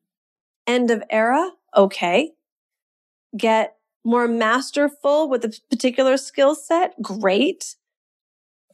End 0.66 0.90
of 0.92 1.04
era? 1.10 1.52
Okay. 1.76 2.32
Get 3.38 3.76
more 4.04 4.28
masterful 4.28 5.30
with 5.30 5.46
a 5.46 5.60
particular 5.70 6.18
skill 6.18 6.56
set? 6.56 7.00
Great. 7.02 7.76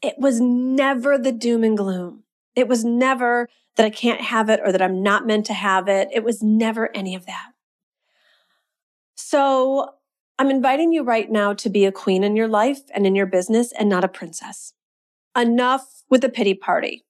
It 0.01 0.15
was 0.17 0.39
never 0.39 1.17
the 1.17 1.31
doom 1.31 1.63
and 1.63 1.77
gloom. 1.77 2.23
It 2.55 2.67
was 2.67 2.85
never 2.85 3.49
that 3.75 3.85
I 3.85 3.89
can't 3.89 4.21
have 4.21 4.49
it 4.49 4.61
or 4.63 4.71
that 4.71 4.81
I'm 4.81 5.03
not 5.03 5.25
meant 5.25 5.45
to 5.47 5.53
have 5.53 5.89
it. 5.89 6.07
It 6.13 6.23
was 6.23 6.41
never 6.41 6.95
any 6.95 7.15
of 7.15 7.25
that. 7.25 7.51
So 9.15 9.95
I'm 10.37 10.49
inviting 10.49 10.93
you 10.93 11.03
right 11.03 11.29
now 11.29 11.53
to 11.53 11.69
be 11.69 11.85
a 11.85 11.91
queen 11.91 12.23
in 12.23 12.35
your 12.35 12.47
life 12.47 12.81
and 12.93 13.05
in 13.05 13.15
your 13.15 13.25
business 13.25 13.73
and 13.73 13.89
not 13.89 14.03
a 14.03 14.09
princess. 14.09 14.74
Enough 15.35 16.03
with 16.09 16.21
the 16.21 16.29
pity 16.29 16.53
party. 16.53 17.03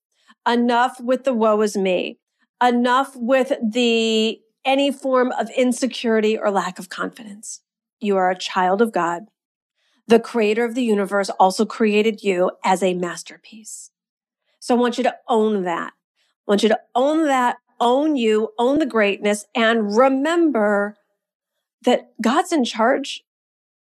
Enough 0.48 1.00
with 1.00 1.24
the 1.24 1.34
woe 1.34 1.62
is 1.62 1.78
me. 1.78 2.20
Enough 2.62 3.16
with 3.16 3.54
the 3.64 4.40
any 4.64 4.92
form 4.92 5.32
of 5.34 5.50
insecurity 5.56 6.38
or 6.38 6.50
lack 6.50 6.80
of 6.80 6.90
confidence. 6.90 7.62
You 8.00 8.18
are 8.18 8.32
a 8.32 8.38
child 8.38 8.82
of 8.82 8.92
God. 8.92 9.26
The 10.08 10.20
creator 10.20 10.66
of 10.66 10.76
the 10.76 10.84
universe 10.84 11.30
also 11.32 11.66
created 11.66 12.24
you 12.24 12.52
as 12.64 12.84
a 12.84 12.94
masterpiece. 12.94 13.92
So 14.60 14.76
I 14.76 14.80
want 14.80 14.98
you 14.98 15.04
to 15.04 15.16
own 15.28 15.64
that. 15.64 15.94
I 15.94 16.52
want 16.52 16.64
you 16.64 16.70
to 16.70 16.80
own 16.94 17.26
that, 17.26 17.58
own 17.80 18.16
you, 18.16 18.50
own 18.58 18.80
the 18.80 18.86
greatness, 18.86 19.46
and 19.56 19.96
remember 19.96 20.96
that 21.84 22.10
God's 22.22 22.52
in 22.52 22.64
charge 22.64 23.24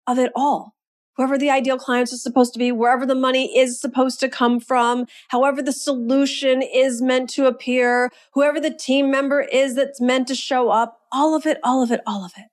of 0.06 0.18
it 0.18 0.32
all. 0.34 0.74
Whoever 1.16 1.38
the 1.38 1.50
ideal 1.50 1.78
clients 1.78 2.12
are 2.12 2.18
supposed 2.18 2.52
to 2.54 2.58
be, 2.58 2.72
wherever 2.72 3.06
the 3.06 3.14
money 3.14 3.56
is 3.56 3.80
supposed 3.80 4.18
to 4.20 4.28
come 4.28 4.58
from, 4.58 5.06
however 5.28 5.62
the 5.62 5.72
solution 5.72 6.60
is 6.60 7.00
meant 7.00 7.30
to 7.30 7.46
appear, 7.46 8.10
whoever 8.32 8.60
the 8.60 8.74
team 8.74 9.10
member 9.10 9.40
is 9.40 9.76
that's 9.76 10.00
meant 10.00 10.26
to 10.28 10.34
show 10.34 10.70
up, 10.70 11.00
all 11.12 11.36
of 11.36 11.46
it, 11.46 11.58
all 11.62 11.82
of 11.82 11.92
it, 11.92 12.00
all 12.06 12.24
of 12.24 12.32
it. 12.36 12.46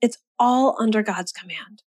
It's 0.00 0.18
all 0.38 0.76
under 0.80 1.02
God's 1.02 1.32
command. 1.32 1.82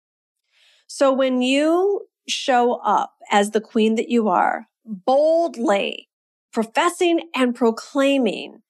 So 0.88 1.14
when 1.14 1.42
you 1.42 2.08
show 2.28 2.76
up 2.76 3.16
as 3.32 3.52
the 3.52 3.62
queen 3.62 3.96
that 3.96 4.10
you 4.10 4.28
are, 4.28 4.68
boldly 4.86 6.10
professing 6.52 7.30
and 7.36 7.56
proclaiming 7.56 8.62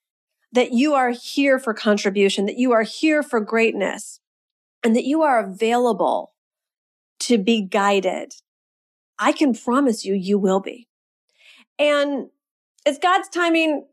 that 0.52 0.72
you 0.72 0.94
are 0.94 1.10
here 1.10 1.58
for 1.58 1.74
contribution, 1.74 2.46
that 2.46 2.58
you 2.58 2.72
are 2.72 2.82
here 2.82 3.22
for 3.22 3.40
greatness, 3.40 4.20
and 4.82 4.94
that 4.94 5.04
you 5.04 5.22
are 5.22 5.44
available 5.44 6.32
to 7.20 7.38
be 7.38 7.62
guided, 7.62 8.34
I 9.18 9.32
can 9.32 9.54
promise 9.54 10.04
you, 10.04 10.14
you 10.14 10.38
will 10.38 10.60
be. 10.60 10.88
And 11.78 12.28
is 12.86 12.98
God's 12.98 13.28
timing 13.28 13.86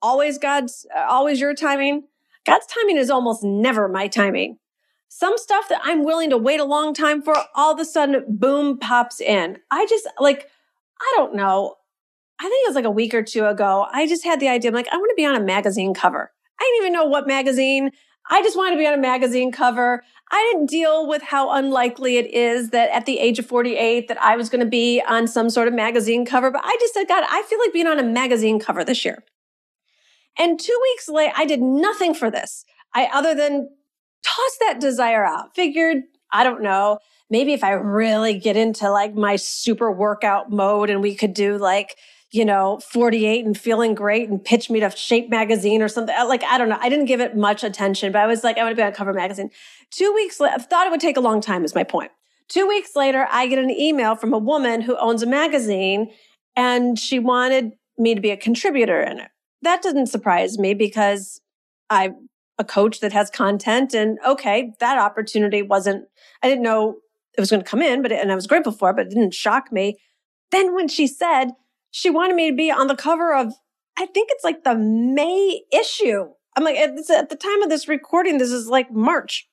always 0.00 0.38
God's, 0.38 0.86
uh, 0.96 1.06
always 1.08 1.40
your 1.40 1.54
timing? 1.54 2.04
God's 2.44 2.66
timing 2.66 2.96
is 2.96 3.10
almost 3.10 3.44
never 3.44 3.88
my 3.88 4.08
timing. 4.08 4.58
Some 5.08 5.36
stuff 5.38 5.68
that 5.68 5.80
I'm 5.84 6.04
willing 6.04 6.30
to 6.30 6.38
wait 6.38 6.58
a 6.58 6.64
long 6.64 6.94
time 6.94 7.22
for, 7.22 7.34
all 7.54 7.72
of 7.72 7.78
a 7.78 7.84
sudden, 7.84 8.24
boom, 8.28 8.78
pops 8.78 9.20
in. 9.20 9.58
I 9.70 9.86
just 9.86 10.08
like, 10.18 10.48
I 11.00 11.12
don't 11.16 11.34
know. 11.34 11.76
I 12.40 12.44
think 12.44 12.64
it 12.64 12.68
was 12.68 12.74
like 12.74 12.84
a 12.84 12.90
week 12.90 13.14
or 13.14 13.22
two 13.22 13.46
ago. 13.46 13.86
I 13.92 14.06
just 14.06 14.24
had 14.24 14.40
the 14.40 14.48
idea. 14.48 14.70
I'm 14.70 14.74
like, 14.74 14.88
I 14.90 14.96
want 14.96 15.10
to 15.10 15.14
be 15.14 15.26
on 15.26 15.36
a 15.36 15.40
magazine 15.40 15.94
cover. 15.94 16.32
I 16.58 16.64
didn't 16.64 16.86
even 16.86 16.92
know 16.92 17.04
what 17.04 17.26
magazine. 17.26 17.90
I 18.30 18.42
just 18.42 18.56
wanted 18.56 18.72
to 18.72 18.78
be 18.78 18.86
on 18.86 18.94
a 18.94 18.98
magazine 18.98 19.52
cover. 19.52 20.02
I 20.30 20.50
didn't 20.52 20.70
deal 20.70 21.06
with 21.06 21.22
how 21.22 21.50
unlikely 21.52 22.16
it 22.16 22.32
is 22.32 22.70
that 22.70 22.90
at 22.90 23.04
the 23.04 23.18
age 23.18 23.38
of 23.38 23.46
48 23.46 24.08
that 24.08 24.20
I 24.22 24.36
was 24.36 24.48
going 24.48 24.64
to 24.64 24.70
be 24.70 25.02
on 25.06 25.26
some 25.26 25.50
sort 25.50 25.68
of 25.68 25.74
magazine 25.74 26.24
cover, 26.24 26.50
but 26.50 26.62
I 26.64 26.76
just 26.80 26.94
said, 26.94 27.08
God, 27.08 27.24
I 27.28 27.42
feel 27.42 27.58
like 27.58 27.72
being 27.72 27.86
on 27.86 27.98
a 27.98 28.02
magazine 28.02 28.58
cover 28.58 28.84
this 28.84 29.04
year. 29.04 29.22
And 30.38 30.58
two 30.58 30.78
weeks 30.82 31.08
later, 31.08 31.34
I 31.36 31.44
did 31.44 31.60
nothing 31.60 32.14
for 32.14 32.30
this. 32.30 32.64
I, 32.94 33.08
other 33.12 33.34
than 33.34 33.68
toss 34.22 34.56
that 34.60 34.80
desire 34.80 35.24
out, 35.24 35.54
figured, 35.54 35.98
I 36.32 36.44
don't 36.44 36.62
know, 36.62 36.98
maybe 37.28 37.52
if 37.52 37.64
I 37.64 37.72
really 37.72 38.38
get 38.38 38.56
into 38.56 38.90
like 38.90 39.14
my 39.14 39.36
super 39.36 39.90
workout 39.90 40.50
mode 40.50 40.90
and 40.90 41.02
we 41.02 41.14
could 41.14 41.34
do 41.34 41.58
like, 41.58 41.96
you 42.32 42.46
know, 42.46 42.80
48 42.90 43.44
and 43.44 43.56
feeling 43.56 43.94
great 43.94 44.28
and 44.30 44.42
pitch 44.42 44.70
me 44.70 44.80
to 44.80 44.90
Shape 44.90 45.28
magazine 45.28 45.82
or 45.82 45.88
something. 45.88 46.14
Like, 46.26 46.42
I 46.44 46.56
don't 46.56 46.70
know. 46.70 46.78
I 46.80 46.88
didn't 46.88 47.04
give 47.04 47.20
it 47.20 47.36
much 47.36 47.62
attention, 47.62 48.10
but 48.10 48.22
I 48.22 48.26
was 48.26 48.42
like, 48.42 48.56
I 48.56 48.62
want 48.62 48.72
to 48.72 48.76
be 48.76 48.82
on 48.82 48.92
cover 48.92 49.12
magazine. 49.12 49.50
Two 49.90 50.12
weeks 50.14 50.40
later, 50.40 50.54
I 50.56 50.62
thought 50.62 50.86
it 50.86 50.90
would 50.90 51.00
take 51.00 51.18
a 51.18 51.20
long 51.20 51.42
time 51.42 51.62
is 51.62 51.74
my 51.74 51.84
point. 51.84 52.10
Two 52.48 52.66
weeks 52.66 52.96
later, 52.96 53.26
I 53.30 53.46
get 53.46 53.58
an 53.58 53.70
email 53.70 54.16
from 54.16 54.32
a 54.32 54.38
woman 54.38 54.80
who 54.80 54.96
owns 54.96 55.22
a 55.22 55.26
magazine 55.26 56.10
and 56.56 56.98
she 56.98 57.18
wanted 57.18 57.72
me 57.98 58.14
to 58.14 58.20
be 58.20 58.30
a 58.30 58.36
contributor 58.36 59.00
in 59.00 59.20
it. 59.20 59.28
That 59.60 59.82
didn't 59.82 60.06
surprise 60.06 60.58
me 60.58 60.72
because 60.72 61.40
I'm 61.90 62.28
a 62.58 62.64
coach 62.64 63.00
that 63.00 63.12
has 63.12 63.28
content 63.28 63.92
and 63.92 64.18
okay, 64.26 64.72
that 64.80 64.98
opportunity 64.98 65.60
wasn't, 65.60 66.06
I 66.42 66.48
didn't 66.48 66.64
know 66.64 66.96
it 67.36 67.40
was 67.40 67.50
going 67.50 67.62
to 67.62 67.68
come 67.68 67.82
in, 67.82 68.00
but, 68.00 68.12
it, 68.12 68.20
and 68.20 68.32
I 68.32 68.34
was 68.34 68.46
grateful 68.46 68.72
for 68.72 68.90
it, 68.90 68.96
but 68.96 69.06
it 69.06 69.10
didn't 69.10 69.34
shock 69.34 69.70
me. 69.70 69.98
Then 70.50 70.74
when 70.74 70.88
she 70.88 71.06
said, 71.06 71.52
she 71.92 72.10
wanted 72.10 72.34
me 72.34 72.50
to 72.50 72.56
be 72.56 72.72
on 72.72 72.88
the 72.88 72.96
cover 72.96 73.32
of, 73.34 73.54
I 73.96 74.06
think 74.06 74.30
it's 74.32 74.42
like 74.42 74.64
the 74.64 74.74
May 74.74 75.62
issue. 75.72 76.30
I'm 76.56 76.64
like, 76.64 76.76
at 76.76 76.96
the 76.96 77.36
time 77.36 77.62
of 77.62 77.68
this 77.68 77.86
recording, 77.86 78.38
this 78.38 78.50
is 78.50 78.66
like 78.66 78.90
March. 78.90 79.48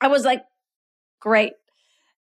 I 0.00 0.08
was 0.08 0.24
like, 0.24 0.42
great. 1.20 1.52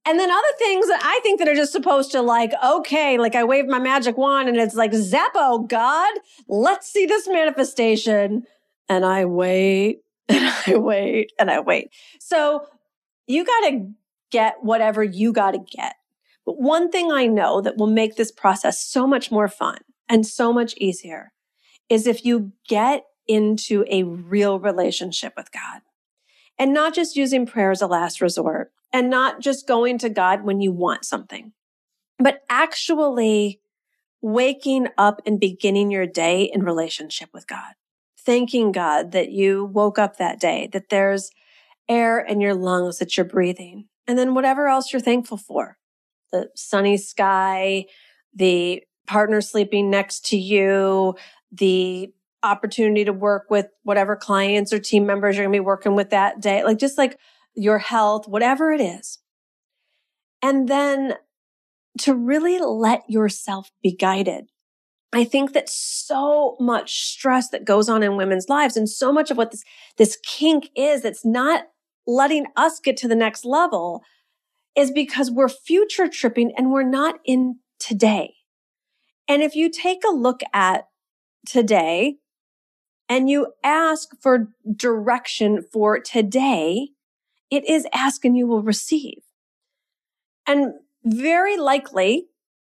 And 0.06 0.18
then 0.18 0.30
other 0.30 0.52
things 0.58 0.86
that 0.86 1.00
I 1.02 1.20
think 1.22 1.38
that 1.38 1.48
are 1.48 1.54
just 1.54 1.72
supposed 1.72 2.12
to 2.12 2.22
like, 2.22 2.52
okay, 2.64 3.18
like 3.18 3.34
I 3.34 3.44
wave 3.44 3.66
my 3.66 3.78
magic 3.78 4.16
wand 4.16 4.48
and 4.48 4.56
it's 4.56 4.74
like, 4.74 4.94
Zappo, 4.94 5.58
God, 5.58 6.14
let's 6.46 6.90
see 6.90 7.06
this 7.06 7.26
manifestation. 7.26 8.44
And 8.88 9.04
I 9.04 9.24
wait 9.24 10.00
and 10.28 10.52
I 10.66 10.76
wait 10.76 11.32
and 11.38 11.50
I 11.50 11.60
wait. 11.60 11.90
So 12.20 12.66
you 13.26 13.44
got 13.44 13.68
to 13.68 13.90
get 14.30 14.56
whatever 14.62 15.02
you 15.02 15.32
got 15.32 15.52
to 15.52 15.58
get. 15.58 15.94
But 16.48 16.62
one 16.62 16.90
thing 16.90 17.12
I 17.12 17.26
know 17.26 17.60
that 17.60 17.76
will 17.76 17.88
make 17.88 18.16
this 18.16 18.32
process 18.32 18.82
so 18.82 19.06
much 19.06 19.30
more 19.30 19.48
fun 19.48 19.80
and 20.08 20.26
so 20.26 20.50
much 20.50 20.74
easier 20.78 21.34
is 21.90 22.06
if 22.06 22.24
you 22.24 22.52
get 22.66 23.04
into 23.26 23.84
a 23.86 24.04
real 24.04 24.58
relationship 24.58 25.34
with 25.36 25.52
God 25.52 25.82
and 26.58 26.72
not 26.72 26.94
just 26.94 27.16
using 27.16 27.44
prayer 27.44 27.70
as 27.70 27.82
a 27.82 27.86
last 27.86 28.22
resort 28.22 28.72
and 28.94 29.10
not 29.10 29.42
just 29.42 29.68
going 29.68 29.98
to 29.98 30.08
God 30.08 30.42
when 30.42 30.62
you 30.62 30.72
want 30.72 31.04
something, 31.04 31.52
but 32.18 32.40
actually 32.48 33.60
waking 34.22 34.88
up 34.96 35.20
and 35.26 35.38
beginning 35.38 35.90
your 35.90 36.06
day 36.06 36.44
in 36.44 36.62
relationship 36.62 37.28
with 37.34 37.46
God. 37.46 37.74
Thanking 38.18 38.72
God 38.72 39.12
that 39.12 39.30
you 39.30 39.66
woke 39.66 39.98
up 39.98 40.16
that 40.16 40.40
day, 40.40 40.66
that 40.72 40.88
there's 40.88 41.30
air 41.90 42.18
in 42.18 42.40
your 42.40 42.54
lungs 42.54 43.00
that 43.00 43.18
you're 43.18 43.26
breathing, 43.26 43.88
and 44.06 44.18
then 44.18 44.32
whatever 44.32 44.66
else 44.68 44.94
you're 44.94 45.02
thankful 45.02 45.36
for 45.36 45.76
the 46.32 46.48
sunny 46.54 46.96
sky, 46.96 47.86
the 48.34 48.82
partner 49.06 49.40
sleeping 49.40 49.90
next 49.90 50.26
to 50.26 50.36
you, 50.36 51.14
the 51.50 52.12
opportunity 52.42 53.04
to 53.04 53.12
work 53.12 53.46
with 53.50 53.66
whatever 53.82 54.14
clients 54.14 54.72
or 54.72 54.78
team 54.78 55.06
members 55.06 55.36
you're 55.36 55.44
going 55.44 55.52
to 55.52 55.56
be 55.56 55.64
working 55.64 55.94
with 55.94 56.10
that 56.10 56.40
day, 56.40 56.62
like 56.62 56.78
just 56.78 56.98
like 56.98 57.18
your 57.54 57.78
health, 57.78 58.28
whatever 58.28 58.70
it 58.70 58.80
is. 58.80 59.18
And 60.42 60.68
then 60.68 61.14
to 62.00 62.14
really 62.14 62.58
let 62.60 63.02
yourself 63.08 63.72
be 63.82 63.92
guided. 63.92 64.46
I 65.12 65.24
think 65.24 65.52
that 65.54 65.68
so 65.68 66.56
much 66.60 67.06
stress 67.06 67.48
that 67.48 67.64
goes 67.64 67.88
on 67.88 68.02
in 68.02 68.16
women's 68.16 68.48
lives 68.48 68.76
and 68.76 68.88
so 68.88 69.12
much 69.12 69.30
of 69.30 69.36
what 69.36 69.50
this, 69.50 69.64
this 69.96 70.18
kink 70.22 70.68
is 70.76 71.02
that's 71.02 71.24
not 71.24 71.64
letting 72.06 72.46
us 72.56 72.78
get 72.78 72.96
to 72.98 73.08
the 73.08 73.16
next 73.16 73.44
level 73.44 74.02
is 74.78 74.92
because 74.92 75.30
we're 75.30 75.48
future 75.48 76.08
tripping 76.08 76.52
and 76.56 76.70
we're 76.70 76.82
not 76.82 77.18
in 77.24 77.56
today. 77.80 78.36
And 79.26 79.42
if 79.42 79.56
you 79.56 79.70
take 79.70 80.04
a 80.08 80.14
look 80.14 80.40
at 80.54 80.86
today, 81.46 82.18
and 83.08 83.30
you 83.30 83.54
ask 83.64 84.10
for 84.20 84.48
direction 84.76 85.62
for 85.72 85.98
today, 85.98 86.90
it 87.50 87.68
is 87.68 87.86
ask 87.92 88.24
and 88.24 88.36
you 88.36 88.46
will 88.46 88.62
receive. 88.62 89.22
And 90.46 90.74
very 91.04 91.56
likely 91.56 92.26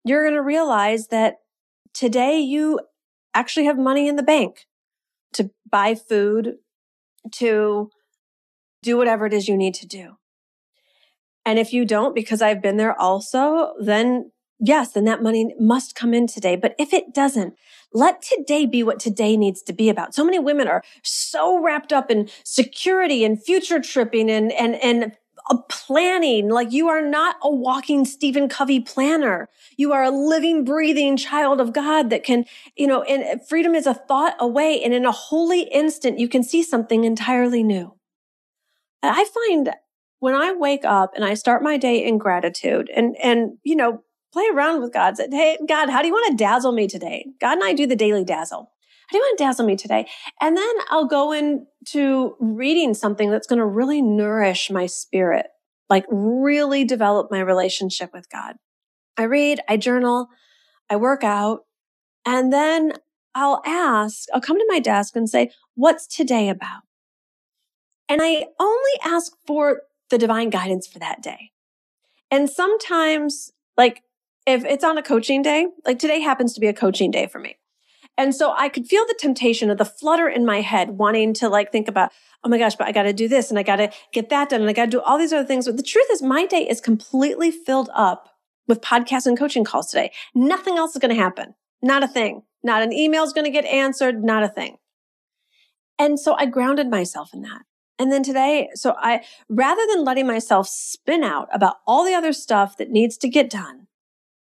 you're 0.06 0.24
going 0.24 0.36
to 0.36 0.42
realize 0.42 1.08
that 1.08 1.38
today 1.94 2.40
you 2.40 2.80
actually 3.34 3.66
have 3.66 3.78
money 3.78 4.08
in 4.08 4.16
the 4.16 4.24
bank 4.24 4.68
to 5.34 5.50
buy 5.70 5.96
food, 5.96 6.56
to 7.34 7.90
do 8.84 8.98
whatever 8.98 9.26
it 9.26 9.34
is 9.34 9.48
you 9.48 9.58
need 9.58 9.74
to 9.74 9.88
do. 9.88 10.17
And 11.48 11.58
if 11.58 11.72
you 11.72 11.86
don't, 11.86 12.14
because 12.14 12.42
I've 12.42 12.62
been 12.62 12.76
there 12.76 13.00
also, 13.00 13.74
then 13.80 14.32
yes, 14.60 14.92
then 14.92 15.06
that 15.06 15.24
money 15.24 15.56
must 15.58 15.96
come 15.96 16.14
in 16.14 16.28
today. 16.28 16.58
But 16.58 16.76
if 16.78 16.94
it 16.94 17.14
doesn't, 17.14 17.54
let 17.94 18.22
today 18.22 18.66
be 18.66 18.84
what 18.84 19.00
today 19.00 19.38
needs 19.38 19.62
to 19.62 19.72
be 19.72 19.88
about. 19.88 20.14
So 20.14 20.26
many 20.26 20.40
women 20.40 20.68
are 20.68 20.84
so 21.04 21.58
wrapped 21.64 21.94
up 21.94 22.12
in 22.12 22.28
security 22.44 23.24
and 23.24 23.42
future 23.42 23.80
tripping 23.80 24.30
and, 24.30 24.52
and, 24.52 24.76
and 24.84 25.14
planning. 25.70 26.50
Like 26.50 26.74
you 26.74 26.90
are 26.90 27.02
not 27.02 27.38
a 27.42 27.50
walking 27.50 28.04
Stephen 28.04 28.50
Covey 28.50 28.82
planner. 28.82 29.48
You 29.78 29.94
are 29.94 30.04
a 30.04 30.12
living, 30.12 30.66
breathing 30.66 31.16
child 31.16 31.62
of 31.62 31.72
God 31.72 32.10
that 32.10 32.26
can, 32.26 32.44
you 32.76 32.88
know, 32.88 33.04
and 33.04 33.40
freedom 33.48 33.74
is 33.74 33.88
a 33.88 33.94
thought 33.94 34.36
away. 34.38 34.84
And 34.84 34.94
in 34.94 35.06
a 35.06 35.14
holy 35.14 35.62
instant, 35.62 36.20
you 36.20 36.28
can 36.28 36.44
see 36.44 36.62
something 36.62 37.06
entirely 37.06 37.64
new. 37.64 37.94
I 39.02 39.24
find 39.24 39.74
when 40.20 40.36
I 40.36 40.54
wake 40.54 40.86
up 40.86 41.12
and 41.16 41.24
I 41.24 41.34
start 41.34 41.64
my 41.64 41.78
day 41.78 42.04
in 42.04 42.18
gratitude 42.18 42.90
and, 42.96 43.16
and, 43.22 43.58
you 43.64 43.76
know, 43.76 44.02
play 44.34 44.46
around 44.54 44.82
with 44.82 44.94
God. 44.94 45.18
Say, 45.18 45.28
hey, 45.32 45.58
God, 45.68 45.90
how 45.90 46.02
do 46.02 46.08
you 46.08 46.14
want 46.14 46.32
to 46.32 46.44
dazzle 46.44 46.72
me 46.72 46.88
today? 46.88 47.26
God 47.40 47.54
and 47.54 47.64
I 47.64 47.74
do 47.74 47.88
the 47.88 47.96
daily 47.96 48.24
dazzle. 48.24 48.72
How 49.08 49.14
do 49.14 49.18
you 49.18 49.24
want 49.24 49.38
to 49.38 49.44
dazzle 49.44 49.66
me 49.66 49.76
today? 49.76 50.08
And 50.42 50.58
then 50.58 50.76
I'll 50.90 51.08
go 51.08 51.32
into 51.32 52.36
reading 52.40 52.94
something 52.94 53.32
that's 53.32 53.48
going 53.48 53.60
to 53.60 53.66
really 53.66 54.02
nourish 54.02 54.70
my 54.70 54.86
spirit, 54.86 55.48
like 55.90 56.06
really 56.10 56.84
develop 56.84 57.32
my 57.32 57.40
relationship 57.40 58.12
with 58.14 58.30
God. 58.30 58.56
I 59.16 59.24
read, 59.24 59.62
I 59.70 59.78
journal, 59.78 60.28
I 60.90 60.98
work 60.98 61.24
out, 61.24 61.62
and 62.26 62.52
then 62.52 62.94
I'll 63.34 63.62
ask, 63.66 64.26
I'll 64.34 64.42
come 64.42 64.58
to 64.58 64.66
my 64.68 64.80
desk 64.80 65.16
and 65.16 65.30
say, 65.30 65.52
what's 65.76 66.06
today 66.06 66.50
about? 66.50 66.82
And 68.10 68.22
I 68.22 68.48
only 68.60 68.92
ask 69.04 69.32
for 69.46 69.82
the 70.10 70.18
divine 70.18 70.50
guidance 70.50 70.88
for 70.88 71.00
that 71.00 71.22
day. 71.22 71.52
And 72.32 72.50
sometimes, 72.50 73.52
like, 73.78 74.04
if 74.46 74.64
it's 74.64 74.84
on 74.84 74.98
a 74.98 75.04
coaching 75.04 75.42
day, 75.42 75.68
like 75.86 76.00
today 76.00 76.22
happens 76.22 76.54
to 76.54 76.60
be 76.60 76.68
a 76.68 76.74
coaching 76.74 77.12
day 77.12 77.28
for 77.28 77.40
me. 77.40 77.58
And 78.18 78.34
so 78.34 78.54
I 78.58 78.70
could 78.70 78.88
feel 78.88 79.06
the 79.06 79.18
temptation 79.20 79.70
of 79.70 79.78
the 79.78 79.86
flutter 79.86 80.28
in 80.28 80.46
my 80.46 80.62
head, 80.62 80.92
wanting 80.92 81.34
to 81.36 81.50
like 81.50 81.72
think 81.72 81.88
about, 81.88 82.12
oh 82.44 82.50
my 82.50 82.58
gosh, 82.58 82.76
but 82.76 82.88
I 82.88 82.92
got 82.92 83.04
to 83.04 83.14
do 83.14 83.28
this 83.28 83.50
and 83.50 83.60
I 83.60 83.64
got 83.64 83.76
to 83.76 83.92
get 84.12 84.30
that 84.30 84.50
done 84.50 84.62
and 84.62 84.70
I 84.70 84.74
got 84.74 84.86
to 84.86 84.92
do 84.92 85.02
all 85.02 85.20
these 85.20 85.34
other 85.34 85.46
things. 85.46 85.68
But 85.68 85.78
the 85.78 85.84
truth 85.84 86.08
is, 86.12 86.24
my 86.24 86.48
day 86.48 86.68
is 86.68 86.82
completely 86.82 87.52
filled 87.52 87.90
up 87.94 88.30
with 88.68 88.82
podcasts 88.82 89.28
and 89.28 89.38
coaching 89.38 89.64
calls 89.64 89.92
today. 89.92 90.12
Nothing 90.34 90.78
else 90.78 90.96
is 90.96 91.00
going 91.00 91.16
to 91.16 91.22
happen. 91.22 91.54
Not 91.82 92.04
a 92.04 92.08
thing. 92.08 92.42
Not 92.64 92.82
an 92.82 92.92
email 92.92 93.24
is 93.24 93.34
going 93.34 93.46
to 93.46 93.52
get 93.52 93.66
answered. 93.66 94.24
Not 94.24 94.44
a 94.44 94.50
thing. 94.50 94.78
And 96.00 96.20
so 96.20 96.34
I 96.36 96.46
grounded 96.46 96.90
myself 96.90 97.34
in 97.34 97.44
that. 97.44 97.62
And 98.00 98.12
then 98.12 98.24
today, 98.24 98.70
so 98.76 98.96
I, 98.98 99.24
rather 99.50 99.82
than 99.88 100.04
letting 100.04 100.28
myself 100.28 100.68
spin 100.68 101.24
out 101.24 101.50
about 101.52 101.78
all 101.88 102.06
the 102.06 102.14
other 102.14 102.34
stuff 102.34 102.78
that 102.78 102.92
needs 102.92 103.18
to 103.18 103.30
get 103.30 103.50
done, 103.50 103.88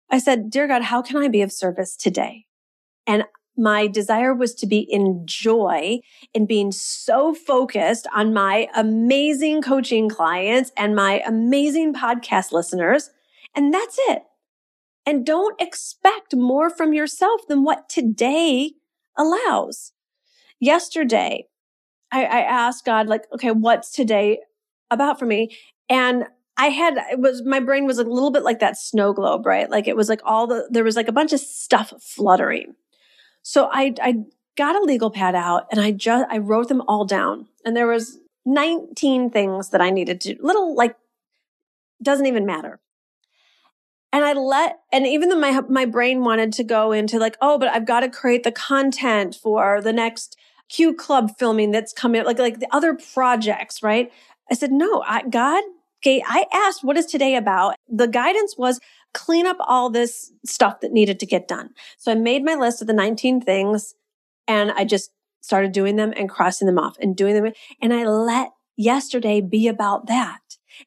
I 0.10 0.20
said, 0.20 0.50
Dear 0.50 0.68
God, 0.68 0.84
how 0.84 1.02
can 1.02 1.18
I 1.18 1.28
be 1.28 1.42
of 1.42 1.52
service 1.52 1.96
today? 1.96 2.46
And 3.08 3.26
my 3.58 3.88
desire 3.88 4.34
was 4.34 4.54
to 4.56 4.66
be 4.66 4.80
in 4.80 5.24
joy 5.26 6.00
in 6.34 6.46
being 6.46 6.72
so 6.72 7.34
focused 7.34 8.08
on 8.14 8.34
my 8.34 8.68
amazing 8.76 9.62
coaching 9.62 10.10
clients 10.10 10.72
and 10.78 10.96
my 10.96 11.22
amazing 11.26 11.94
podcast 11.94 12.52
listeners. 12.52 13.10
And 13.56 13.74
that's 13.74 13.98
it. 14.08 14.24
And 15.06 15.26
don't 15.26 15.60
expect 15.60 16.36
more 16.36 16.70
from 16.70 16.94
yourself 16.94 17.42
than 17.48 17.64
what 17.64 17.90
today 17.90 18.72
allows. 19.18 19.92
Yesterday, 20.60 21.48
I, 22.12 22.24
I 22.24 22.40
asked 22.42 22.86
God, 22.86 23.08
like, 23.08 23.26
okay, 23.34 23.52
what's 23.52 23.92
today 23.92 24.40
about 24.90 25.20
for 25.20 25.26
me? 25.26 25.56
And 25.90 26.26
I 26.58 26.68
had 26.68 26.96
it 27.12 27.20
was 27.20 27.44
my 27.44 27.60
brain 27.60 27.86
was 27.86 27.98
a 27.98 28.04
little 28.04 28.32
bit 28.32 28.44
like 28.44 28.60
that 28.60 28.78
snow 28.78 29.14
globe, 29.14 29.46
right? 29.46 29.70
Like 29.70 29.88
it 29.88 29.96
was 29.96 30.10
like 30.10 30.22
all 30.24 30.48
the 30.48 30.68
there 30.70 30.84
was 30.84 30.96
like 30.96 31.08
a 31.08 31.14
bunch 31.14 31.34
of 31.34 31.40
stuff 31.40 31.94
fluttering. 32.00 32.76
So 33.42 33.70
I 33.72 33.94
I 34.02 34.26
got 34.58 34.76
a 34.76 34.84
legal 34.84 35.10
pad 35.10 35.34
out 35.34 35.66
and 35.72 35.80
I 35.80 35.92
just 35.92 36.26
I 36.30 36.38
wrote 36.38 36.68
them 36.68 36.84
all 36.88 37.06
down. 37.06 37.48
And 37.66 37.76
there 37.76 37.88
was 37.88 38.20
19 38.46 39.30
things 39.30 39.70
that 39.70 39.82
I 39.82 39.90
needed 39.90 40.22
to 40.22 40.36
little 40.42 40.76
like 40.76 40.96
doesn't 42.02 42.26
even 42.26 42.46
matter. 42.46 42.80
And 44.14 44.26
I 44.26 44.34
let 44.34 44.80
and 44.92 45.08
even 45.08 45.30
though 45.30 45.40
my 45.40 45.62
my 45.70 45.86
brain 45.86 46.24
wanted 46.24 46.54
to 46.54 46.64
go 46.64 46.92
into 46.92 47.18
like, 47.18 47.38
oh, 47.42 47.58
but 47.58 47.70
I've 47.70 47.88
got 47.88 48.02
to 48.02 48.10
create 48.10 48.44
the 48.44 48.52
content 48.52 49.36
for 49.36 49.82
the 49.82 49.94
next 49.94 50.38
Q 50.72 50.94
club 50.94 51.32
filming 51.38 51.72
that's 51.72 51.94
coming 51.94 52.24
like 52.24 52.40
like 52.40 52.60
the 52.60 52.74
other 52.74 52.98
projects, 53.14 53.84
right? 53.84 54.12
I 54.50 54.56
said, 54.56 54.72
no, 54.72 55.04
I, 55.08 55.24
God, 55.30 55.64
Okay, 56.04 56.24
I 56.28 56.46
asked, 56.52 56.84
what 56.84 56.98
is 56.98 57.06
today 57.06 57.36
about? 57.36 57.76
The 57.88 58.08
guidance 58.08 58.56
was 58.58 58.80
clean 59.14 59.46
up 59.46 59.58
all 59.60 59.90
this 59.90 60.32
stuff 60.46 60.80
that 60.82 60.92
needed 60.92 61.20
to 61.20 61.28
get 61.28 61.48
done. 61.48 61.70
So 61.98 62.12
I 62.12 62.16
made 62.16 62.44
my 62.44 62.56
list 62.56 62.82
of 62.82 62.88
the 62.88 62.94
19 62.94 63.42
things 63.42 63.94
and 64.48 64.72
I 64.72 64.84
just 64.84 65.12
started 65.42 65.72
doing 65.72 65.98
them 65.98 66.12
and 66.18 66.30
crossing 66.30 66.66
them 66.66 66.80
off 66.80 66.98
and 67.00 67.16
doing 67.16 67.36
them. 67.36 67.54
And 67.82 67.94
I 67.94 68.06
let 68.06 68.50
yesterday 68.78 69.42
be 69.42 69.68
about 69.68 70.08
that. 70.08 70.40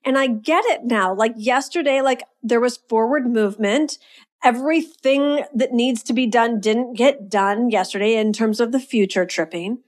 And 0.05 0.19
I 0.19 0.27
get 0.27 0.65
it 0.67 0.85
now. 0.85 1.15
Like 1.15 1.35
yesterday, 1.37 2.01
like 2.01 2.25
there 2.43 2.61
was 2.61 2.79
forward 2.89 3.27
movement. 3.27 3.99
Everything 4.45 5.45
that 5.55 5.73
needs 5.73 6.03
to 6.05 6.13
be 6.13 6.27
done 6.27 6.61
didn't 6.61 6.95
get 6.95 7.29
done 7.29 7.71
yesterday 7.71 8.17
in 8.17 8.33
terms 8.33 8.61
of 8.61 8.71
the 8.71 8.81
future 8.81 9.25
tripping 9.25 9.79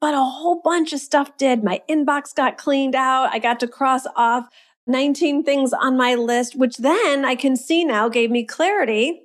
but 0.00 0.14
a 0.14 0.22
whole 0.22 0.60
bunch 0.62 0.92
of 0.92 1.00
stuff 1.00 1.36
did. 1.36 1.64
My 1.64 1.82
inbox 1.88 2.34
got 2.34 2.58
cleaned 2.58 2.94
out. 2.94 3.30
I 3.32 3.38
got 3.38 3.60
to 3.60 3.68
cross 3.68 4.06
off 4.14 4.46
19 4.86 5.42
things 5.42 5.72
on 5.72 5.96
my 5.96 6.14
list, 6.14 6.56
which 6.56 6.76
then 6.78 7.24
I 7.24 7.34
can 7.34 7.56
see 7.56 7.84
now 7.84 8.08
gave 8.08 8.30
me 8.30 8.44
clarity. 8.44 9.22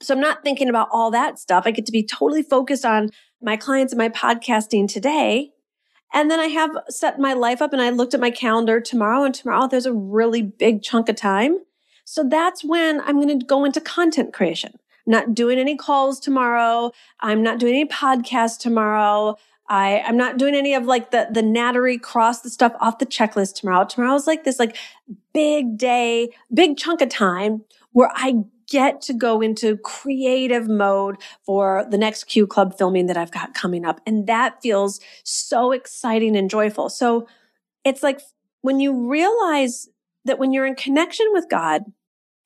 So 0.00 0.14
I'm 0.14 0.20
not 0.20 0.42
thinking 0.42 0.68
about 0.68 0.88
all 0.90 1.10
that 1.10 1.38
stuff. 1.38 1.64
I 1.66 1.70
get 1.70 1.86
to 1.86 1.92
be 1.92 2.04
totally 2.04 2.42
focused 2.42 2.84
on 2.84 3.10
my 3.40 3.56
clients 3.56 3.92
and 3.92 3.98
my 3.98 4.08
podcasting 4.08 4.88
today. 4.88 5.52
And 6.14 6.30
then 6.30 6.40
I 6.40 6.46
have 6.46 6.70
set 6.88 7.18
my 7.18 7.32
life 7.32 7.62
up 7.62 7.72
and 7.72 7.80
I 7.82 7.90
looked 7.90 8.14
at 8.14 8.20
my 8.20 8.30
calendar 8.30 8.80
tomorrow 8.80 9.24
and 9.24 9.34
tomorrow 9.34 9.66
there's 9.66 9.86
a 9.86 9.92
really 9.92 10.42
big 10.42 10.82
chunk 10.82 11.08
of 11.08 11.16
time. 11.16 11.58
So 12.12 12.22
that's 12.22 12.62
when 12.62 13.00
I'm 13.00 13.22
going 13.22 13.40
to 13.40 13.46
go 13.46 13.64
into 13.64 13.80
content 13.80 14.34
creation. 14.34 14.74
I'm 15.06 15.10
not 15.10 15.34
doing 15.34 15.58
any 15.58 15.78
calls 15.78 16.20
tomorrow. 16.20 16.92
I'm 17.20 17.42
not 17.42 17.58
doing 17.58 17.72
any 17.72 17.88
podcasts 17.88 18.58
tomorrow. 18.58 19.38
I, 19.70 20.00
I'm 20.00 20.18
not 20.18 20.36
doing 20.36 20.54
any 20.54 20.74
of 20.74 20.84
like 20.84 21.10
the, 21.10 21.28
the 21.30 21.40
nattery 21.40 21.98
cross 21.98 22.42
the 22.42 22.50
stuff 22.50 22.74
off 22.80 22.98
the 22.98 23.06
checklist 23.06 23.54
tomorrow. 23.54 23.86
Tomorrow's 23.86 24.26
like 24.26 24.44
this 24.44 24.58
like 24.58 24.76
big 25.32 25.78
day, 25.78 26.28
big 26.52 26.76
chunk 26.76 27.00
of 27.00 27.08
time 27.08 27.64
where 27.92 28.10
I 28.14 28.44
get 28.68 29.00
to 29.02 29.14
go 29.14 29.40
into 29.40 29.78
creative 29.78 30.68
mode 30.68 31.16
for 31.46 31.86
the 31.88 31.96
next 31.96 32.24
Q 32.24 32.46
Club 32.46 32.76
filming 32.76 33.06
that 33.06 33.16
I've 33.16 33.32
got 33.32 33.54
coming 33.54 33.86
up. 33.86 34.02
And 34.06 34.26
that 34.26 34.60
feels 34.60 35.00
so 35.24 35.72
exciting 35.72 36.36
and 36.36 36.50
joyful. 36.50 36.90
So 36.90 37.26
it's 37.84 38.02
like 38.02 38.20
when 38.60 38.80
you 38.80 39.08
realize 39.10 39.88
that 40.26 40.38
when 40.38 40.52
you're 40.52 40.66
in 40.66 40.74
connection 40.74 41.26
with 41.32 41.48
God, 41.48 41.84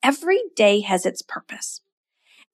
every 0.06 0.40
day 0.54 0.80
has 0.80 1.04
its 1.04 1.20
purpose. 1.20 1.80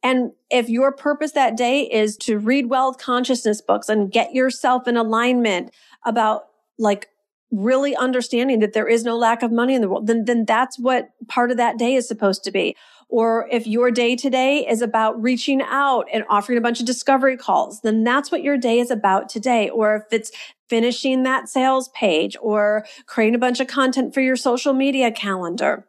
And 0.02 0.32
if 0.50 0.70
your 0.70 0.90
purpose 0.90 1.32
that 1.32 1.54
day 1.54 1.82
is 1.82 2.16
to 2.18 2.38
read 2.38 2.70
wealth 2.70 2.96
consciousness 2.98 3.60
books 3.60 3.90
and 3.90 4.10
get 4.10 4.34
yourself 4.34 4.88
in 4.88 4.96
alignment 4.96 5.72
about 6.06 6.46
like 6.78 7.10
really 7.50 7.94
understanding 7.94 8.60
that 8.60 8.72
there 8.72 8.88
is 8.88 9.04
no 9.04 9.18
lack 9.18 9.42
of 9.42 9.52
money 9.52 9.74
in 9.74 9.82
the 9.82 9.88
world, 9.88 10.06
then, 10.06 10.24
then 10.24 10.46
that's 10.46 10.78
what 10.78 11.10
part 11.28 11.50
of 11.50 11.58
that 11.58 11.78
day 11.78 11.94
is 11.94 12.08
supposed 12.08 12.42
to 12.44 12.50
be. 12.50 12.74
Or 13.10 13.46
if 13.52 13.66
your 13.66 13.90
day 13.90 14.16
today 14.16 14.66
is 14.66 14.80
about 14.80 15.22
reaching 15.22 15.60
out 15.60 16.06
and 16.10 16.24
offering 16.30 16.56
a 16.56 16.62
bunch 16.62 16.80
of 16.80 16.86
discovery 16.86 17.36
calls, 17.36 17.82
then 17.82 18.02
that's 18.02 18.32
what 18.32 18.42
your 18.42 18.56
day 18.56 18.78
is 18.78 18.90
about 18.90 19.28
today. 19.28 19.68
Or 19.68 19.96
if 19.96 20.04
it's 20.10 20.32
finishing 20.70 21.22
that 21.24 21.50
sales 21.50 21.90
page 21.90 22.34
or 22.40 22.86
creating 23.04 23.34
a 23.34 23.38
bunch 23.38 23.60
of 23.60 23.66
content 23.66 24.14
for 24.14 24.22
your 24.22 24.36
social 24.36 24.72
media 24.72 25.12
calendar 25.12 25.86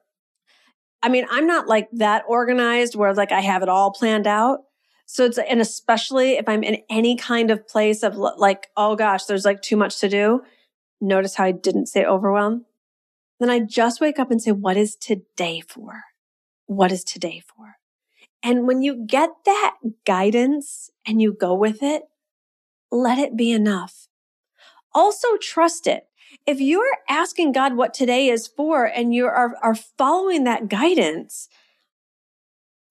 I 1.03 1.09
mean, 1.09 1.25
I'm 1.29 1.45
not 1.45 1.67
like 1.67 1.89
that 1.91 2.23
organized 2.27 2.95
where 2.95 3.13
like 3.13 3.33
I 3.33 3.41
have 3.41 3.61
it 3.61 3.69
all 3.69 3.91
planned 3.91 4.25
out. 4.25 4.59
So 5.05 5.25
it's, 5.25 5.37
and 5.37 5.59
especially 5.59 6.37
if 6.37 6.47
I'm 6.47 6.63
in 6.63 6.81
any 6.89 7.17
kind 7.17 7.51
of 7.51 7.67
place 7.67 8.03
of 8.03 8.15
like, 8.15 8.67
oh 8.77 8.95
gosh, 8.95 9.25
there's 9.25 9.43
like 9.43 9.61
too 9.61 9.75
much 9.75 9.99
to 9.99 10.07
do. 10.07 10.41
Notice 11.01 11.35
how 11.35 11.43
I 11.43 11.51
didn't 11.51 11.87
say 11.87 12.05
overwhelm. 12.05 12.65
Then 13.39 13.49
I 13.49 13.59
just 13.59 13.99
wake 13.99 14.17
up 14.17 14.31
and 14.31 14.41
say, 14.41 14.53
what 14.53 14.77
is 14.77 14.95
today 14.95 15.61
for? 15.67 16.03
What 16.67 16.93
is 16.93 17.03
today 17.03 17.43
for? 17.45 17.75
And 18.41 18.65
when 18.65 18.81
you 18.81 19.05
get 19.05 19.29
that 19.45 19.75
guidance 20.05 20.89
and 21.05 21.21
you 21.21 21.33
go 21.33 21.53
with 21.53 21.83
it, 21.83 22.03
let 22.91 23.17
it 23.19 23.35
be 23.35 23.51
enough. 23.51 24.07
Also 24.93 25.35
trust 25.41 25.85
it. 25.85 26.07
If 26.45 26.59
you're 26.59 26.97
asking 27.09 27.51
God 27.51 27.75
what 27.75 27.93
today 27.93 28.27
is 28.27 28.47
for 28.47 28.85
and 28.85 29.13
you 29.13 29.25
are, 29.25 29.55
are 29.61 29.75
following 29.75 30.43
that 30.43 30.67
guidance, 30.67 31.49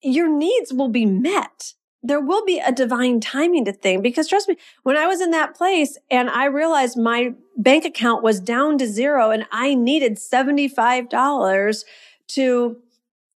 your 0.01 0.29
needs 0.29 0.73
will 0.73 0.89
be 0.89 1.05
met. 1.05 1.73
There 2.01 2.19
will 2.19 2.43
be 2.43 2.59
a 2.59 2.71
divine 2.71 3.21
timing 3.21 3.65
to 3.65 3.71
thing 3.71 4.01
because 4.01 4.27
trust 4.27 4.49
me, 4.49 4.57
when 4.83 4.97
I 4.97 5.07
was 5.07 5.21
in 5.21 5.31
that 5.31 5.55
place 5.55 5.97
and 6.11 6.29
I 6.29 6.45
realized 6.45 6.97
my 6.97 7.33
bank 7.55 7.85
account 7.85 8.23
was 8.23 8.41
down 8.41 8.77
to 8.79 8.87
zero 8.87 9.31
and 9.31 9.45
I 9.51 9.73
needed 9.73 10.17
$75 10.17 11.83
to 12.29 12.77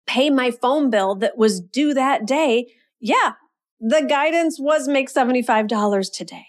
pay 0.06 0.30
my 0.30 0.50
phone 0.50 0.90
bill 0.90 1.14
that 1.16 1.36
was 1.36 1.60
due 1.60 1.92
that 1.94 2.26
day. 2.26 2.68
Yeah, 3.00 3.32
the 3.80 4.06
guidance 4.08 4.58
was 4.58 4.88
make 4.88 5.12
$75 5.12 6.12
today. 6.12 6.46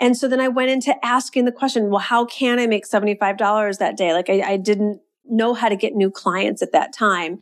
And 0.00 0.16
so 0.16 0.28
then 0.28 0.40
I 0.40 0.48
went 0.48 0.70
into 0.70 0.94
asking 1.04 1.44
the 1.44 1.52
question, 1.52 1.90
well, 1.90 1.98
how 1.98 2.24
can 2.24 2.58
I 2.58 2.66
make 2.66 2.86
$75 2.86 3.78
that 3.78 3.96
day? 3.96 4.12
Like 4.12 4.30
I, 4.30 4.40
I 4.42 4.56
didn't 4.56 5.00
know 5.24 5.54
how 5.54 5.68
to 5.68 5.76
get 5.76 5.94
new 5.94 6.10
clients 6.10 6.62
at 6.62 6.72
that 6.72 6.92
time. 6.92 7.40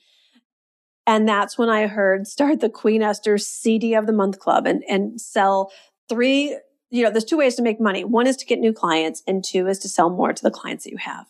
And 1.07 1.29
that's 1.29 1.57
when 1.57 1.69
I 1.69 1.87
heard 1.87 2.27
start 2.27 2.61
the 2.61 2.69
Queen 2.69 3.03
Esther 3.03 3.38
CD 3.38 3.95
of 3.95 4.07
the 4.07 4.12
Month 4.12 4.38
Club 4.38 4.66
and, 4.66 4.83
and 4.88 5.21
sell 5.21 5.71
three, 6.09 6.59
you 6.90 7.05
know, 7.05 7.11
there's 7.11 7.25
two 7.25 7.37
ways 7.37 7.55
to 7.57 7.62
make 7.62 7.81
money. 7.81 8.05
One 8.05 8.27
is 8.27 8.37
to 8.38 8.47
get 8.47 8.59
new 8.59 8.73
clients 8.73 9.23
and 9.27 9.45
two 9.45 9.69
is 9.69 9.79
to 9.81 9.88
sell 9.88 10.11
more 10.11 10.33
to 10.33 10.42
the 10.42 10.51
clients 10.51 10.85
that 10.85 10.90
you 10.90 10.99
have. 10.99 11.27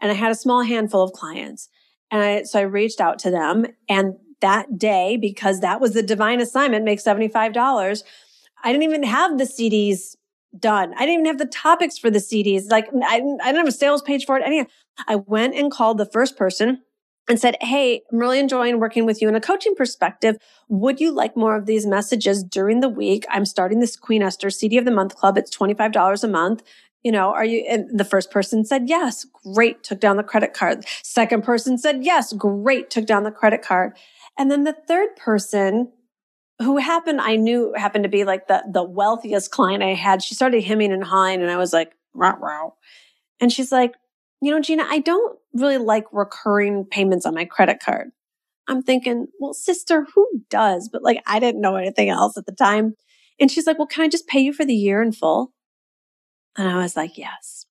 And 0.00 0.10
I 0.10 0.14
had 0.14 0.32
a 0.32 0.36
small 0.36 0.62
handful 0.62 1.02
of 1.02 1.12
clients. 1.12 1.68
And 2.10 2.22
I, 2.22 2.42
so 2.42 2.58
I 2.58 2.62
reached 2.62 3.00
out 3.00 3.18
to 3.20 3.30
them 3.30 3.66
and 3.88 4.14
that 4.40 4.78
day, 4.78 5.16
because 5.16 5.60
that 5.60 5.80
was 5.80 5.94
the 5.94 6.02
divine 6.02 6.38
assignment, 6.38 6.84
make 6.84 7.02
$75. 7.02 8.02
I 8.62 8.72
didn't 8.72 8.82
even 8.82 9.02
have 9.04 9.38
the 9.38 9.44
CDs 9.44 10.16
done. 10.58 10.94
I 10.94 11.00
didn't 11.00 11.14
even 11.14 11.26
have 11.26 11.38
the 11.38 11.46
topics 11.46 11.98
for 11.98 12.10
the 12.10 12.18
CDs. 12.18 12.70
Like 12.70 12.88
I, 12.94 13.16
I 13.16 13.20
didn't 13.20 13.40
have 13.40 13.68
a 13.68 13.72
sales 13.72 14.02
page 14.02 14.26
for 14.26 14.36
it. 14.36 14.42
Any, 14.44 14.66
I 15.08 15.16
went 15.16 15.54
and 15.54 15.70
called 15.70 15.98
the 15.98 16.06
first 16.06 16.36
person 16.36 16.82
and 17.28 17.40
said, 17.40 17.56
Hey, 17.60 18.02
I'm 18.12 18.18
really 18.18 18.38
enjoying 18.38 18.78
working 18.78 19.06
with 19.06 19.22
you 19.22 19.28
in 19.28 19.34
a 19.34 19.40
coaching 19.40 19.74
perspective. 19.74 20.36
Would 20.68 21.00
you 21.00 21.10
like 21.10 21.36
more 21.36 21.56
of 21.56 21.66
these 21.66 21.86
messages 21.86 22.42
during 22.42 22.80
the 22.80 22.88
week? 22.88 23.24
I'm 23.30 23.46
starting 23.46 23.80
this 23.80 23.96
Queen 23.96 24.22
Esther 24.22 24.50
CD 24.50 24.78
of 24.78 24.84
the 24.84 24.90
month 24.90 25.16
club. 25.16 25.38
It's 25.38 25.56
$25 25.56 26.24
a 26.24 26.28
month. 26.28 26.62
You 27.02 27.12
know, 27.12 27.34
are 27.34 27.44
you, 27.44 27.66
and 27.68 27.98
the 27.98 28.04
first 28.04 28.30
person 28.30 28.64
said, 28.64 28.88
yes, 28.88 29.26
great, 29.44 29.82
took 29.82 30.00
down 30.00 30.16
the 30.16 30.22
credit 30.22 30.54
card. 30.54 30.86
Second 31.02 31.44
person 31.44 31.76
said, 31.76 32.02
yes, 32.02 32.32
great, 32.32 32.88
took 32.88 33.04
down 33.04 33.24
the 33.24 33.30
credit 33.30 33.60
card. 33.60 33.92
And 34.38 34.50
then 34.50 34.64
the 34.64 34.72
third 34.72 35.14
person 35.16 35.92
who 36.60 36.76
happened, 36.78 37.20
I 37.20 37.36
knew 37.36 37.72
happened 37.76 38.04
to 38.04 38.10
be 38.10 38.24
like 38.24 38.46
the, 38.46 38.62
the 38.70 38.84
wealthiest 38.84 39.50
client 39.50 39.82
I 39.82 39.94
had. 39.94 40.22
She 40.22 40.34
started 40.34 40.62
hemming 40.62 40.92
and 40.92 41.04
hawing 41.04 41.42
and 41.42 41.50
I 41.50 41.56
was 41.56 41.72
like, 41.72 41.92
rah, 42.14 42.36
rah. 42.38 42.70
And 43.40 43.52
she's 43.52 43.72
like, 43.72 43.94
you 44.40 44.50
know, 44.50 44.60
Gina, 44.60 44.84
I 44.88 44.98
don't 45.00 45.38
really 45.54 45.78
like 45.78 46.04
recurring 46.12 46.84
payments 46.84 47.26
on 47.26 47.34
my 47.34 47.44
credit 47.44 47.80
card. 47.80 48.10
I'm 48.68 48.82
thinking, 48.82 49.26
well, 49.40 49.54
sister, 49.54 50.06
who 50.14 50.26
does? 50.48 50.88
But 50.88 51.02
like, 51.02 51.22
I 51.26 51.38
didn't 51.38 51.60
know 51.60 51.76
anything 51.76 52.08
else 52.08 52.36
at 52.36 52.46
the 52.46 52.52
time. 52.52 52.94
And 53.40 53.50
she's 53.50 53.66
like, 53.66 53.78
well, 53.78 53.86
can 53.86 54.04
I 54.04 54.08
just 54.08 54.26
pay 54.26 54.40
you 54.40 54.52
for 54.52 54.64
the 54.64 54.74
year 54.74 55.02
in 55.02 55.12
full? 55.12 55.52
And 56.56 56.68
I 56.68 56.78
was 56.78 56.96
like, 56.96 57.18
yes. 57.18 57.66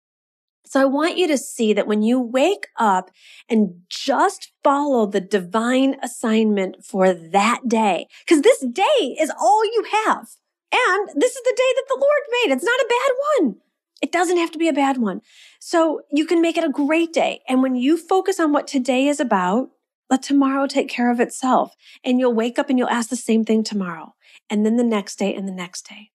So 0.74 0.82
I 0.82 0.86
want 0.86 1.20
you 1.20 1.28
to 1.28 1.38
see 1.38 1.72
that 1.74 1.86
when 1.86 2.02
you 2.02 2.20
wake 2.20 2.66
up 2.78 3.12
and 3.48 3.76
just 3.90 4.54
follow 4.64 5.06
the 5.06 5.22
divine 5.22 5.98
assignment 6.02 6.84
for 6.84 7.14
that 7.14 7.68
day, 7.68 8.08
because 8.26 8.42
this 8.42 8.66
day 8.66 9.16
is 9.20 9.32
all 9.40 9.64
you 9.64 9.86
have. 10.08 10.30
And 10.72 11.10
this 11.14 11.36
is 11.36 11.44
the 11.44 11.54
day 11.56 11.74
that 11.76 11.86
the 11.90 12.00
Lord 12.02 12.22
made. 12.32 12.56
It's 12.56 12.64
not 12.64 12.80
a 12.80 12.90
bad 12.90 13.44
one. 13.44 13.56
It 14.02 14.12
doesn't 14.12 14.38
have 14.38 14.50
to 14.50 14.58
be 14.58 14.68
a 14.68 14.74
bad 14.74 14.98
one. 14.98 15.22
So 15.60 16.02
you 16.12 16.26
can 16.26 16.42
make 16.42 16.58
it 16.58 16.64
a 16.64 16.70
great 16.70 17.14
day. 17.14 17.42
And 17.48 17.62
when 17.62 17.76
you 17.76 17.96
focus 17.96 18.40
on 18.40 18.52
what 18.52 18.66
today 18.66 19.08
is 19.08 19.20
about, 19.20 19.70
let 20.10 20.24
tomorrow 20.24 20.66
take 20.66 20.90
care 20.90 21.12
of 21.12 21.20
itself. 21.20 21.76
And 22.04 22.20
you'll 22.20 22.34
wake 22.34 22.58
up 22.58 22.72
and 22.72 22.80
you'll 22.80 22.90
ask 22.90 23.12
the 23.12 23.16
same 23.16 23.46
thing 23.46 23.64
tomorrow. 23.64 24.16
And 24.50 24.66
then 24.66 24.78
the 24.78 24.84
next 24.84 25.20
day 25.20 25.36
and 25.36 25.48
the 25.48 25.54
next 25.54 25.88
day. 25.88 26.10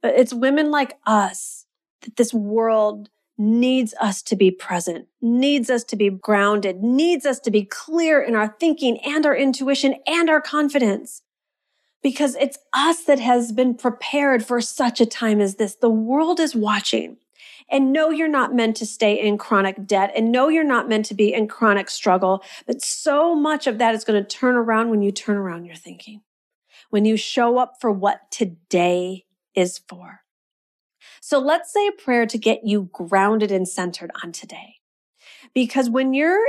But 0.00 0.14
it's 0.14 0.32
women 0.32 0.70
like 0.70 0.96
us 1.04 1.66
that 2.00 2.16
this 2.16 2.32
world 2.32 3.10
needs 3.40 3.94
us 4.02 4.20
to 4.20 4.36
be 4.36 4.50
present, 4.50 5.08
needs 5.22 5.70
us 5.70 5.82
to 5.82 5.96
be 5.96 6.10
grounded, 6.10 6.82
needs 6.82 7.24
us 7.24 7.40
to 7.40 7.50
be 7.50 7.64
clear 7.64 8.20
in 8.20 8.34
our 8.34 8.54
thinking 8.60 8.98
and 8.98 9.24
our 9.24 9.34
intuition 9.34 9.96
and 10.06 10.28
our 10.28 10.42
confidence. 10.42 11.22
Because 12.02 12.34
it's 12.36 12.58
us 12.74 13.04
that 13.04 13.18
has 13.18 13.50
been 13.50 13.74
prepared 13.74 14.44
for 14.44 14.60
such 14.60 15.00
a 15.00 15.06
time 15.06 15.40
as 15.40 15.56
this. 15.56 15.74
The 15.74 15.88
world 15.88 16.38
is 16.38 16.54
watching. 16.54 17.16
And 17.70 17.92
no, 17.92 18.10
you're 18.10 18.28
not 18.28 18.54
meant 18.54 18.76
to 18.76 18.86
stay 18.86 19.18
in 19.18 19.38
chronic 19.38 19.86
debt. 19.86 20.12
And 20.14 20.30
no, 20.30 20.48
you're 20.48 20.62
not 20.62 20.88
meant 20.88 21.06
to 21.06 21.14
be 21.14 21.32
in 21.32 21.48
chronic 21.48 21.88
struggle. 21.88 22.42
But 22.66 22.82
so 22.82 23.34
much 23.34 23.66
of 23.66 23.78
that 23.78 23.94
is 23.94 24.04
going 24.04 24.22
to 24.22 24.28
turn 24.28 24.54
around 24.54 24.90
when 24.90 25.02
you 25.02 25.12
turn 25.12 25.36
around 25.36 25.64
your 25.64 25.76
thinking. 25.76 26.22
When 26.90 27.04
you 27.06 27.16
show 27.16 27.58
up 27.58 27.80
for 27.80 27.90
what 27.90 28.30
today 28.30 29.24
is 29.54 29.78
for. 29.78 30.22
So 31.20 31.38
let's 31.38 31.72
say 31.72 31.86
a 31.86 31.92
prayer 31.92 32.26
to 32.26 32.38
get 32.38 32.64
you 32.64 32.88
grounded 32.92 33.52
and 33.52 33.68
centered 33.68 34.10
on 34.24 34.32
today. 34.32 34.76
Because 35.54 35.90
when 35.90 36.14
you're 36.14 36.46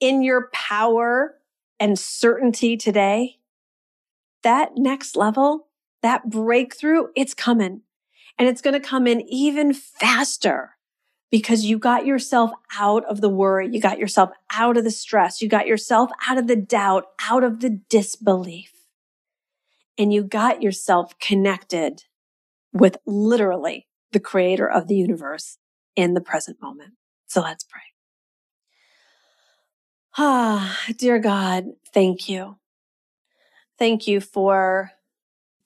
in 0.00 0.22
your 0.22 0.50
power 0.52 1.36
and 1.80 1.98
certainty 1.98 2.76
today, 2.76 3.38
that 4.42 4.72
next 4.76 5.16
level, 5.16 5.68
that 6.02 6.28
breakthrough, 6.28 7.06
it's 7.16 7.34
coming 7.34 7.82
and 8.38 8.48
it's 8.48 8.60
going 8.60 8.80
to 8.80 8.86
come 8.86 9.06
in 9.06 9.20
even 9.22 9.72
faster 9.72 10.76
because 11.30 11.64
you 11.64 11.78
got 11.78 12.06
yourself 12.06 12.50
out 12.78 13.04
of 13.04 13.20
the 13.20 13.28
worry. 13.28 13.68
You 13.70 13.80
got 13.80 13.98
yourself 13.98 14.30
out 14.52 14.76
of 14.76 14.84
the 14.84 14.90
stress. 14.90 15.42
You 15.42 15.48
got 15.48 15.66
yourself 15.66 16.10
out 16.26 16.38
of 16.38 16.46
the 16.46 16.56
doubt, 16.56 17.06
out 17.28 17.44
of 17.44 17.60
the 17.60 17.70
disbelief. 17.70 18.72
And 19.98 20.12
you 20.12 20.22
got 20.22 20.62
yourself 20.62 21.18
connected 21.18 22.04
with 22.72 22.96
literally 23.04 23.87
the 24.12 24.20
creator 24.20 24.68
of 24.68 24.88
the 24.88 24.96
universe 24.96 25.58
in 25.96 26.14
the 26.14 26.20
present 26.20 26.60
moment. 26.62 26.94
So 27.26 27.40
let's 27.42 27.64
pray. 27.64 27.82
Ah, 30.16 30.78
dear 30.96 31.18
God, 31.18 31.66
thank 31.92 32.28
you. 32.28 32.56
Thank 33.78 34.06
you 34.06 34.20
for 34.20 34.92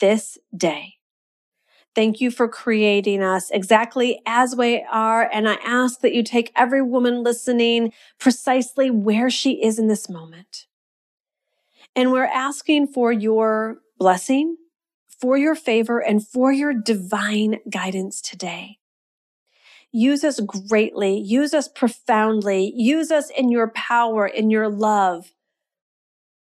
this 0.01 0.37
day. 0.55 0.95
Thank 1.95 2.21
you 2.21 2.31
for 2.31 2.49
creating 2.49 3.23
us 3.23 3.51
exactly 3.51 4.21
as 4.27 4.57
we 4.57 4.85
are. 4.91 5.29
And 5.31 5.49
I 5.49 5.55
ask 5.65 6.01
that 6.01 6.15
you 6.15 6.23
take 6.23 6.51
every 6.57 6.83
woman 6.83 7.23
listening 7.23 7.93
precisely 8.19 8.91
where 8.91 9.29
she 9.29 9.63
is 9.63 9.79
in 9.79 9.89
this 9.89 10.09
moment. 10.09 10.67
And 11.95 12.11
we're 12.11 12.25
asking 12.25 12.89
for 12.89 13.13
your 13.13 13.79
blessing, 13.99 14.57
for 15.23 15.39
your 15.39 15.55
favor 15.55 16.01
and 16.01 16.27
for 16.27 16.53
your 16.53 16.75
divine 16.75 17.61
guidance 17.71 18.21
today. 18.21 18.79
Use 19.93 20.25
us 20.25 20.41
greatly. 20.41 21.17
Use 21.17 21.55
us 21.55 21.69
profoundly. 21.69 22.73
Use 22.75 23.13
us 23.13 23.31
in 23.31 23.49
your 23.49 23.69
power, 23.69 24.27
in 24.27 24.51
your 24.51 24.69
love. 24.69 25.33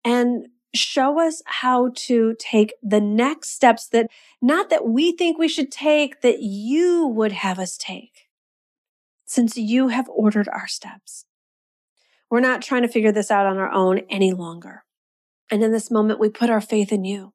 And 0.06 0.48
show 0.74 1.20
us 1.20 1.42
how 1.46 1.92
to 1.96 2.36
take 2.40 2.74
the 2.82 3.02
next 3.02 3.50
steps 3.50 3.88
that 3.90 4.10
not 4.42 4.70
that 4.70 4.88
we 4.88 5.12
think 5.12 5.38
we 5.38 5.50
should 5.50 5.72
take, 5.72 6.22
that 6.22 6.42
you 6.42 7.06
would 7.06 7.34
have 7.34 7.60
us 7.60 7.76
take 7.76 8.30
since 9.26 9.58
you 9.58 9.90
have 9.90 10.08
ordered 10.10 10.48
our 10.48 10.68
steps. 10.68 11.26
We're 12.30 12.40
not 12.40 12.62
trying 12.62 12.84
to 12.84 12.88
figure 12.88 13.12
this 13.12 13.30
out 13.30 13.46
on 13.46 13.58
our 13.58 13.72
own 13.72 14.00
any 14.10 14.32
longer. 14.32 14.84
And 15.52 15.64
in 15.64 15.72
this 15.72 15.92
moment, 15.92 16.20
we 16.20 16.30
put 16.30 16.50
our 16.50 16.62
faith 16.62 16.94
in 16.94 17.04
you. 17.04 17.34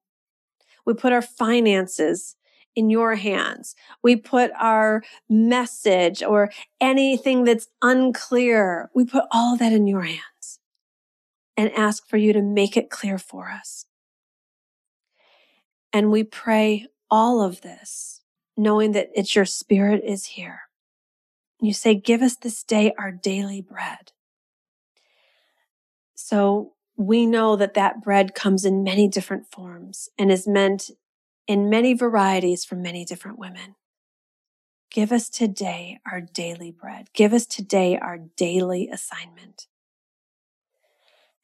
We 0.87 0.95
put 0.95 1.13
our 1.13 1.23
finances 1.23 2.37
in 2.77 2.91
your 2.91 3.15
hands. 3.15 3.75
We 4.03 4.17
put 4.17 4.51
our 4.59 5.03
message 5.29 6.23
or 6.23 6.51
anything 6.81 7.45
that's 7.45 7.69
unclear. 7.83 8.91
We 8.95 9.05
put 9.05 9.25
all 9.31 9.57
that 9.57 9.73
in 9.73 9.87
your 9.87 10.03
hands 10.03 10.59
and 11.57 11.73
ask 11.73 12.07
for 12.09 12.17
you 12.17 12.33
to 12.33 12.43
make 12.43 12.77
it 12.77 12.91
clear 12.91 13.19
for 13.19 13.51
us. 13.51 13.87
And 15.93 16.11
we 16.11 16.25
pray 16.25 16.89
all 17.11 17.41
of 17.41 17.61
this 17.61 18.23
knowing 18.57 18.93
that 18.93 19.11
it's 19.15 19.35
your 19.35 19.45
spirit 19.45 20.03
is 20.05 20.27
here. 20.27 20.63
You 21.61 21.73
say, 21.73 21.95
give 21.95 22.23
us 22.23 22.37
this 22.37 22.63
day 22.65 22.93
our 22.99 23.13
daily 23.13 23.61
bread. 23.61 24.13
So 26.15 26.73
we 26.97 27.27
know 27.27 27.57
that 27.57 27.75
that 27.75 28.03
bread 28.03 28.35
comes 28.35 28.65
in 28.65 28.85
many 28.85 29.09
different 29.09 29.51
forms 29.51 30.09
and 30.19 30.31
is 30.31 30.47
meant 30.47 30.91
in 31.47 31.69
many 31.69 31.93
varieties 31.93 32.65
for 32.65 32.77
many 32.77 33.05
different 33.05 33.39
women. 33.39 33.75
Give 34.91 35.11
us 35.11 35.29
today 35.29 35.99
our 36.11 36.21
daily 36.21 36.71
bread. 36.71 37.09
Give 37.13 37.33
us 37.33 37.47
today 37.47 37.99
our 37.99 38.19
daily 38.37 38.89
assignment. 38.89 39.67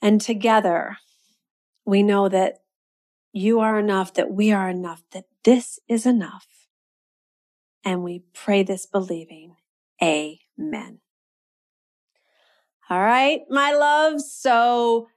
And 0.00 0.20
together, 0.20 0.98
we 1.84 2.02
know 2.02 2.28
that 2.28 2.58
you 3.32 3.60
are 3.60 3.78
enough, 3.78 4.14
that 4.14 4.30
we 4.30 4.52
are 4.52 4.68
enough, 4.68 5.02
that 5.12 5.24
this 5.44 5.78
is 5.88 6.06
enough. 6.06 6.46
And 7.84 8.04
we 8.04 8.22
pray 8.34 8.62
this 8.62 8.86
believing. 8.86 9.56
Amen. 10.02 11.00
All 12.88 13.00
right, 13.00 13.40
my 13.50 13.72
loves. 13.72 14.32
So 14.32 15.08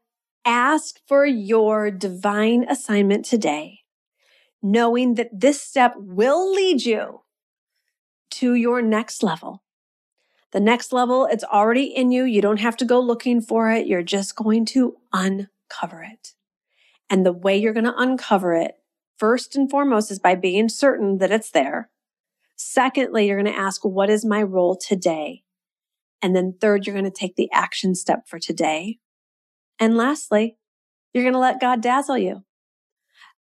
ask 0.45 0.99
for 1.08 1.25
your 1.25 1.91
divine 1.91 2.65
assignment 2.69 3.25
today, 3.25 3.79
knowing 4.62 5.15
that 5.15 5.29
this 5.32 5.62
step 5.62 5.93
will 5.97 6.51
lead 6.53 6.84
you 6.86 7.21
to 8.32 8.56
your 8.56 8.82
next 8.82 9.23
level. 9.23 9.63
The 10.51 10.60
next 10.60 10.93
level, 10.93 11.25
it's 11.25 11.43
already 11.43 11.86
in 11.86 12.12
you. 12.12 12.25
You 12.25 12.41
don't 12.41 12.60
have 12.60 12.77
to 12.77 12.86
go 12.86 12.99
looking 12.99 13.41
for 13.41 13.71
it. 13.71 13.88
You're 13.88 14.03
just 14.03 14.36
going 14.36 14.65
to 14.67 14.97
uncover 15.12 16.03
it. 16.03 16.34
And 17.10 17.25
the 17.25 17.34
way 17.34 17.58
you're 17.58 17.73
going 17.73 17.86
to 17.86 17.97
uncover 17.97 18.53
it, 18.53 18.75
first 19.17 19.56
and 19.56 19.69
foremost, 19.69 20.12
is 20.12 20.19
by 20.19 20.36
being 20.36 20.69
certain 20.69 21.17
that 21.17 21.32
it's 21.32 21.51
there. 21.51 21.89
Secondly, 22.56 23.27
you're 23.27 23.41
going 23.41 23.53
to 23.53 23.60
ask, 23.60 23.84
what 23.84 24.10
is 24.10 24.23
my 24.23 24.43
role 24.43 24.75
today? 24.75 25.43
And 26.21 26.36
then 26.36 26.56
third, 26.60 26.86
you're 26.86 26.95
going 26.95 27.03
to 27.03 27.12
take 27.12 27.36
the 27.36 27.51
action 27.51 27.95
step 27.95 28.27
for 28.27 28.39
today. 28.39 28.99
And 29.79 29.97
lastly, 29.97 30.57
you're 31.13 31.23
going 31.23 31.33
to 31.33 31.39
let 31.39 31.62
God 31.62 31.81
dazzle 31.81 32.17
you. 32.17 32.43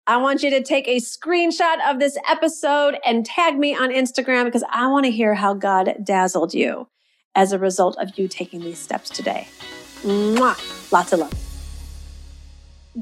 I 0.05 0.17
want 0.17 0.43
you 0.43 0.49
to 0.49 0.61
take 0.61 0.87
a 0.87 0.97
screenshot 0.97 1.77
of 1.89 1.99
this 1.99 2.17
episode 2.29 2.97
and 3.05 3.25
tag 3.25 3.57
me 3.57 3.73
on 3.73 3.89
Instagram 3.89 4.43
because 4.43 4.63
I 4.69 4.87
want 4.87 5.05
to 5.05 5.11
hear 5.11 5.33
how 5.33 5.53
God 5.53 5.95
dazzled 6.03 6.53
you 6.53 6.89
as 7.35 7.53
a 7.53 7.59
result 7.59 7.97
of 7.97 8.17
you 8.17 8.27
taking 8.27 8.59
these 8.59 8.79
steps 8.79 9.09
today. 9.09 9.47
Mwah! 10.01 10.91
Lots 10.91 11.13
of 11.13 11.19
love. 11.19 11.33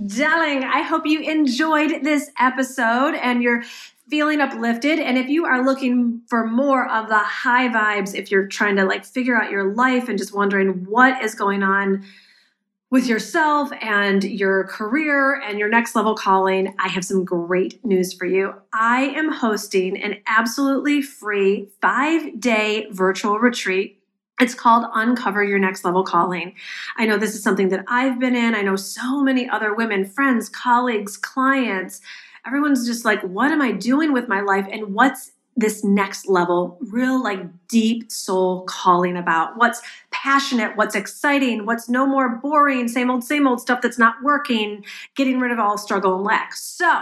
Darling, 0.05 0.63
I 0.63 0.83
hope 0.83 1.05
you 1.05 1.21
enjoyed 1.21 2.03
this 2.03 2.29
episode 2.39 3.15
and 3.15 3.41
you're 3.41 3.63
feeling 4.07 4.39
uplifted. 4.39 4.99
And 4.99 5.17
if 5.17 5.27
you 5.27 5.45
are 5.45 5.65
looking 5.65 6.21
for 6.27 6.45
more 6.45 6.87
of 6.87 7.07
the 7.07 7.17
high 7.17 7.67
vibes, 7.67 8.13
if 8.13 8.29
you're 8.29 8.47
trying 8.47 8.75
to 8.75 8.85
like 8.85 9.05
figure 9.05 9.41
out 9.41 9.49
your 9.49 9.73
life 9.73 10.07
and 10.07 10.17
just 10.17 10.35
wondering 10.35 10.85
what 10.85 11.21
is 11.23 11.33
going 11.33 11.63
on 11.63 12.05
with 12.91 13.07
yourself 13.07 13.71
and 13.81 14.23
your 14.23 14.65
career 14.65 15.39
and 15.39 15.57
your 15.57 15.69
next 15.69 15.95
level 15.95 16.13
calling, 16.13 16.75
I 16.77 16.89
have 16.89 17.05
some 17.05 17.25
great 17.25 17.83
news 17.83 18.13
for 18.13 18.25
you. 18.25 18.53
I 18.73 19.05
am 19.15 19.31
hosting 19.31 19.99
an 20.01 20.17
absolutely 20.27 21.01
free 21.01 21.69
five 21.81 22.39
day 22.39 22.87
virtual 22.91 23.39
retreat 23.39 23.97
it's 24.39 24.55
called 24.55 24.87
Uncover 24.95 25.43
Your 25.43 25.59
Next 25.59 25.85
Level 25.85 26.03
Calling. 26.03 26.55
I 26.97 27.05
know 27.05 27.17
this 27.17 27.35
is 27.35 27.43
something 27.43 27.69
that 27.69 27.85
I've 27.87 28.19
been 28.19 28.35
in. 28.35 28.55
I 28.55 28.63
know 28.63 28.75
so 28.75 29.21
many 29.21 29.47
other 29.47 29.75
women, 29.75 30.03
friends, 30.03 30.49
colleagues, 30.49 31.15
clients 31.15 32.01
everyone's 32.45 32.85
just 32.85 33.05
like, 33.05 33.21
what 33.21 33.51
am 33.51 33.61
I 33.61 33.71
doing 33.71 34.13
with 34.13 34.27
my 34.27 34.41
life? 34.41 34.67
And 34.71 34.93
what's 34.93 35.31
this 35.55 35.83
next 35.83 36.27
level, 36.27 36.77
real 36.81 37.21
like 37.21 37.39
deep 37.67 38.11
soul 38.11 38.63
calling 38.63 39.17
about 39.17 39.57
what's 39.57 39.81
passionate, 40.11 40.75
what's 40.77 40.95
exciting, 40.95 41.65
what's 41.65 41.89
no 41.89 42.05
more 42.05 42.29
boring, 42.37 42.87
same 42.87 43.11
old, 43.11 43.23
same 43.23 43.47
old 43.47 43.61
stuff 43.61 43.81
that's 43.81 43.99
not 43.99 44.15
working, 44.23 44.83
getting 45.15 45.39
rid 45.39 45.51
of 45.51 45.59
all 45.59 45.77
struggle 45.77 46.15
and 46.15 46.23
lack. 46.23 46.55
So, 46.55 47.01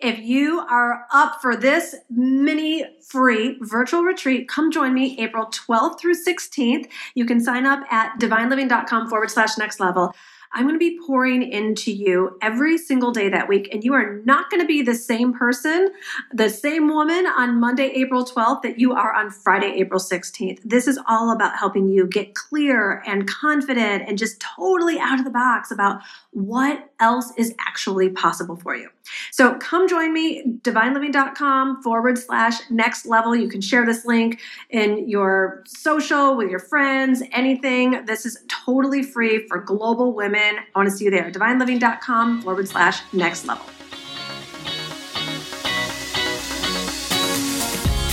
if 0.00 0.18
you 0.18 0.60
are 0.60 1.06
up 1.12 1.40
for 1.42 1.56
this 1.56 1.94
mini 2.08 2.84
free 3.02 3.58
virtual 3.60 4.02
retreat, 4.02 4.48
come 4.48 4.70
join 4.70 4.94
me 4.94 5.16
April 5.18 5.46
12th 5.46 6.00
through 6.00 6.14
16th. 6.14 6.88
You 7.14 7.26
can 7.26 7.40
sign 7.40 7.66
up 7.66 7.80
at 7.92 8.18
divineliving.com 8.18 9.08
forward 9.08 9.30
slash 9.30 9.58
next 9.58 9.80
level. 9.80 10.14
I'm 10.54 10.62
going 10.62 10.76
to 10.76 10.78
be 10.78 11.00
pouring 11.04 11.42
into 11.42 11.92
you 11.92 12.38
every 12.40 12.78
single 12.78 13.10
day 13.10 13.28
that 13.28 13.48
week. 13.48 13.68
And 13.72 13.82
you 13.82 13.92
are 13.94 14.20
not 14.24 14.50
going 14.50 14.60
to 14.60 14.66
be 14.66 14.82
the 14.82 14.94
same 14.94 15.34
person, 15.34 15.92
the 16.32 16.48
same 16.48 16.88
woman 16.88 17.26
on 17.26 17.58
Monday, 17.58 17.88
April 17.88 18.24
12th 18.24 18.62
that 18.62 18.78
you 18.78 18.92
are 18.92 19.12
on 19.12 19.30
Friday, 19.30 19.72
April 19.80 20.00
16th. 20.00 20.60
This 20.64 20.86
is 20.86 20.98
all 21.08 21.32
about 21.32 21.56
helping 21.58 21.88
you 21.88 22.06
get 22.06 22.36
clear 22.36 23.02
and 23.04 23.28
confident 23.28 24.08
and 24.08 24.16
just 24.16 24.40
totally 24.40 24.98
out 25.00 25.18
of 25.18 25.24
the 25.24 25.30
box 25.30 25.72
about 25.72 26.00
what 26.30 26.88
else 27.00 27.32
is 27.36 27.52
actually 27.58 28.08
possible 28.10 28.54
for 28.56 28.76
you. 28.76 28.90
So 29.30 29.54
come 29.54 29.88
join 29.88 30.12
me, 30.12 30.42
divineliving.com 30.62 31.82
forward 31.82 32.18
slash 32.18 32.54
next 32.70 33.06
level. 33.06 33.34
You 33.34 33.48
can 33.48 33.60
share 33.60 33.84
this 33.84 34.04
link 34.04 34.40
in 34.70 35.08
your 35.08 35.62
social 35.66 36.36
with 36.36 36.50
your 36.50 36.60
friends, 36.60 37.22
anything. 37.32 38.04
This 38.06 38.26
is 38.26 38.42
totally 38.48 39.02
free 39.02 39.46
for 39.48 39.58
global 39.58 40.14
women. 40.14 40.56
I 40.74 40.78
want 40.78 40.88
to 40.88 40.94
see 40.94 41.04
you 41.04 41.10
there, 41.10 41.30
divineliving.com 41.30 42.42
forward 42.42 42.68
slash 42.68 43.00
next 43.12 43.46
level. 43.46 43.66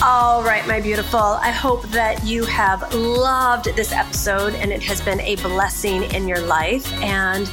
All 0.04 0.42
right, 0.42 0.68
my 0.68 0.82
beautiful. 0.82 1.20
I 1.20 1.52
hope 1.52 1.84
that 1.90 2.26
you 2.26 2.44
have 2.46 2.92
loved 2.92 3.66
this 3.76 3.92
episode 3.92 4.56
and 4.56 4.72
it 4.72 4.82
has 4.82 5.00
been 5.00 5.22
a 5.22 5.36
blessing 5.36 6.06
in 6.06 6.28
your 6.28 6.42
life. 6.42 6.92
And 7.04 7.48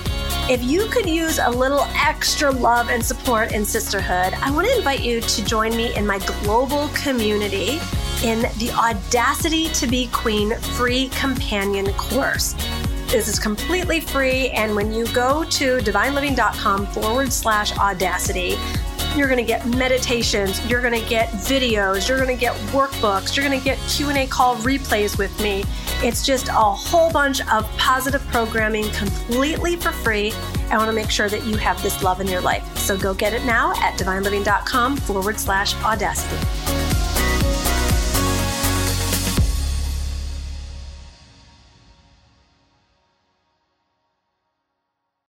if 0.48 0.64
you 0.64 0.86
could 0.88 1.06
use 1.06 1.38
a 1.38 1.50
little 1.50 1.86
extra 1.94 2.50
love 2.50 2.88
and 2.88 3.04
support 3.04 3.52
in 3.52 3.66
sisterhood, 3.66 4.32
I 4.40 4.50
want 4.50 4.66
to 4.66 4.76
invite 4.78 5.00
you 5.00 5.20
to 5.20 5.44
join 5.44 5.76
me 5.76 5.94
in 5.94 6.06
my 6.06 6.18
global 6.42 6.88
community 6.88 7.78
in 8.24 8.40
the 8.56 8.72
Audacity 8.74 9.68
to 9.74 9.86
Be 9.86 10.08
Queen 10.10 10.56
free 10.56 11.08
companion 11.10 11.92
course. 11.94 12.54
This 13.08 13.28
is 13.28 13.38
completely 13.38 14.00
free, 14.00 14.48
and 14.50 14.74
when 14.74 14.90
you 14.90 15.06
go 15.12 15.44
to 15.44 15.78
divineliving.com 15.78 16.86
forward 16.88 17.30
slash 17.30 17.76
audacity, 17.76 18.56
you're 19.16 19.28
going 19.28 19.38
to 19.38 19.44
get 19.44 19.66
meditations, 19.66 20.64
you're 20.68 20.80
going 20.80 21.00
to 21.00 21.08
get 21.08 21.28
videos, 21.30 22.08
you're 22.08 22.18
going 22.18 22.34
to 22.34 22.40
get 22.40 22.54
workbooks, 22.72 23.36
you're 23.36 23.46
going 23.46 23.58
to 23.58 23.64
get 23.64 23.78
Q&A 23.88 24.26
call 24.26 24.56
replays 24.56 25.18
with 25.18 25.38
me. 25.42 25.64
It's 26.02 26.24
just 26.24 26.48
a 26.48 26.52
whole 26.52 27.10
bunch 27.10 27.40
of 27.48 27.64
positive 27.76 28.24
programming 28.28 28.90
completely 28.90 29.76
for 29.76 29.92
free. 29.92 30.32
I 30.70 30.76
want 30.76 30.88
to 30.88 30.94
make 30.94 31.10
sure 31.10 31.28
that 31.28 31.44
you 31.44 31.56
have 31.56 31.82
this 31.82 32.02
love 32.02 32.20
in 32.20 32.26
your 32.26 32.40
life. 32.40 32.76
So 32.76 32.96
go 32.96 33.14
get 33.14 33.32
it 33.32 33.44
now 33.44 33.72
at 33.76 33.98
divineliving.com 33.98 34.96
forward 34.98 35.38
slash 35.40 35.74
audacity. 35.82 36.57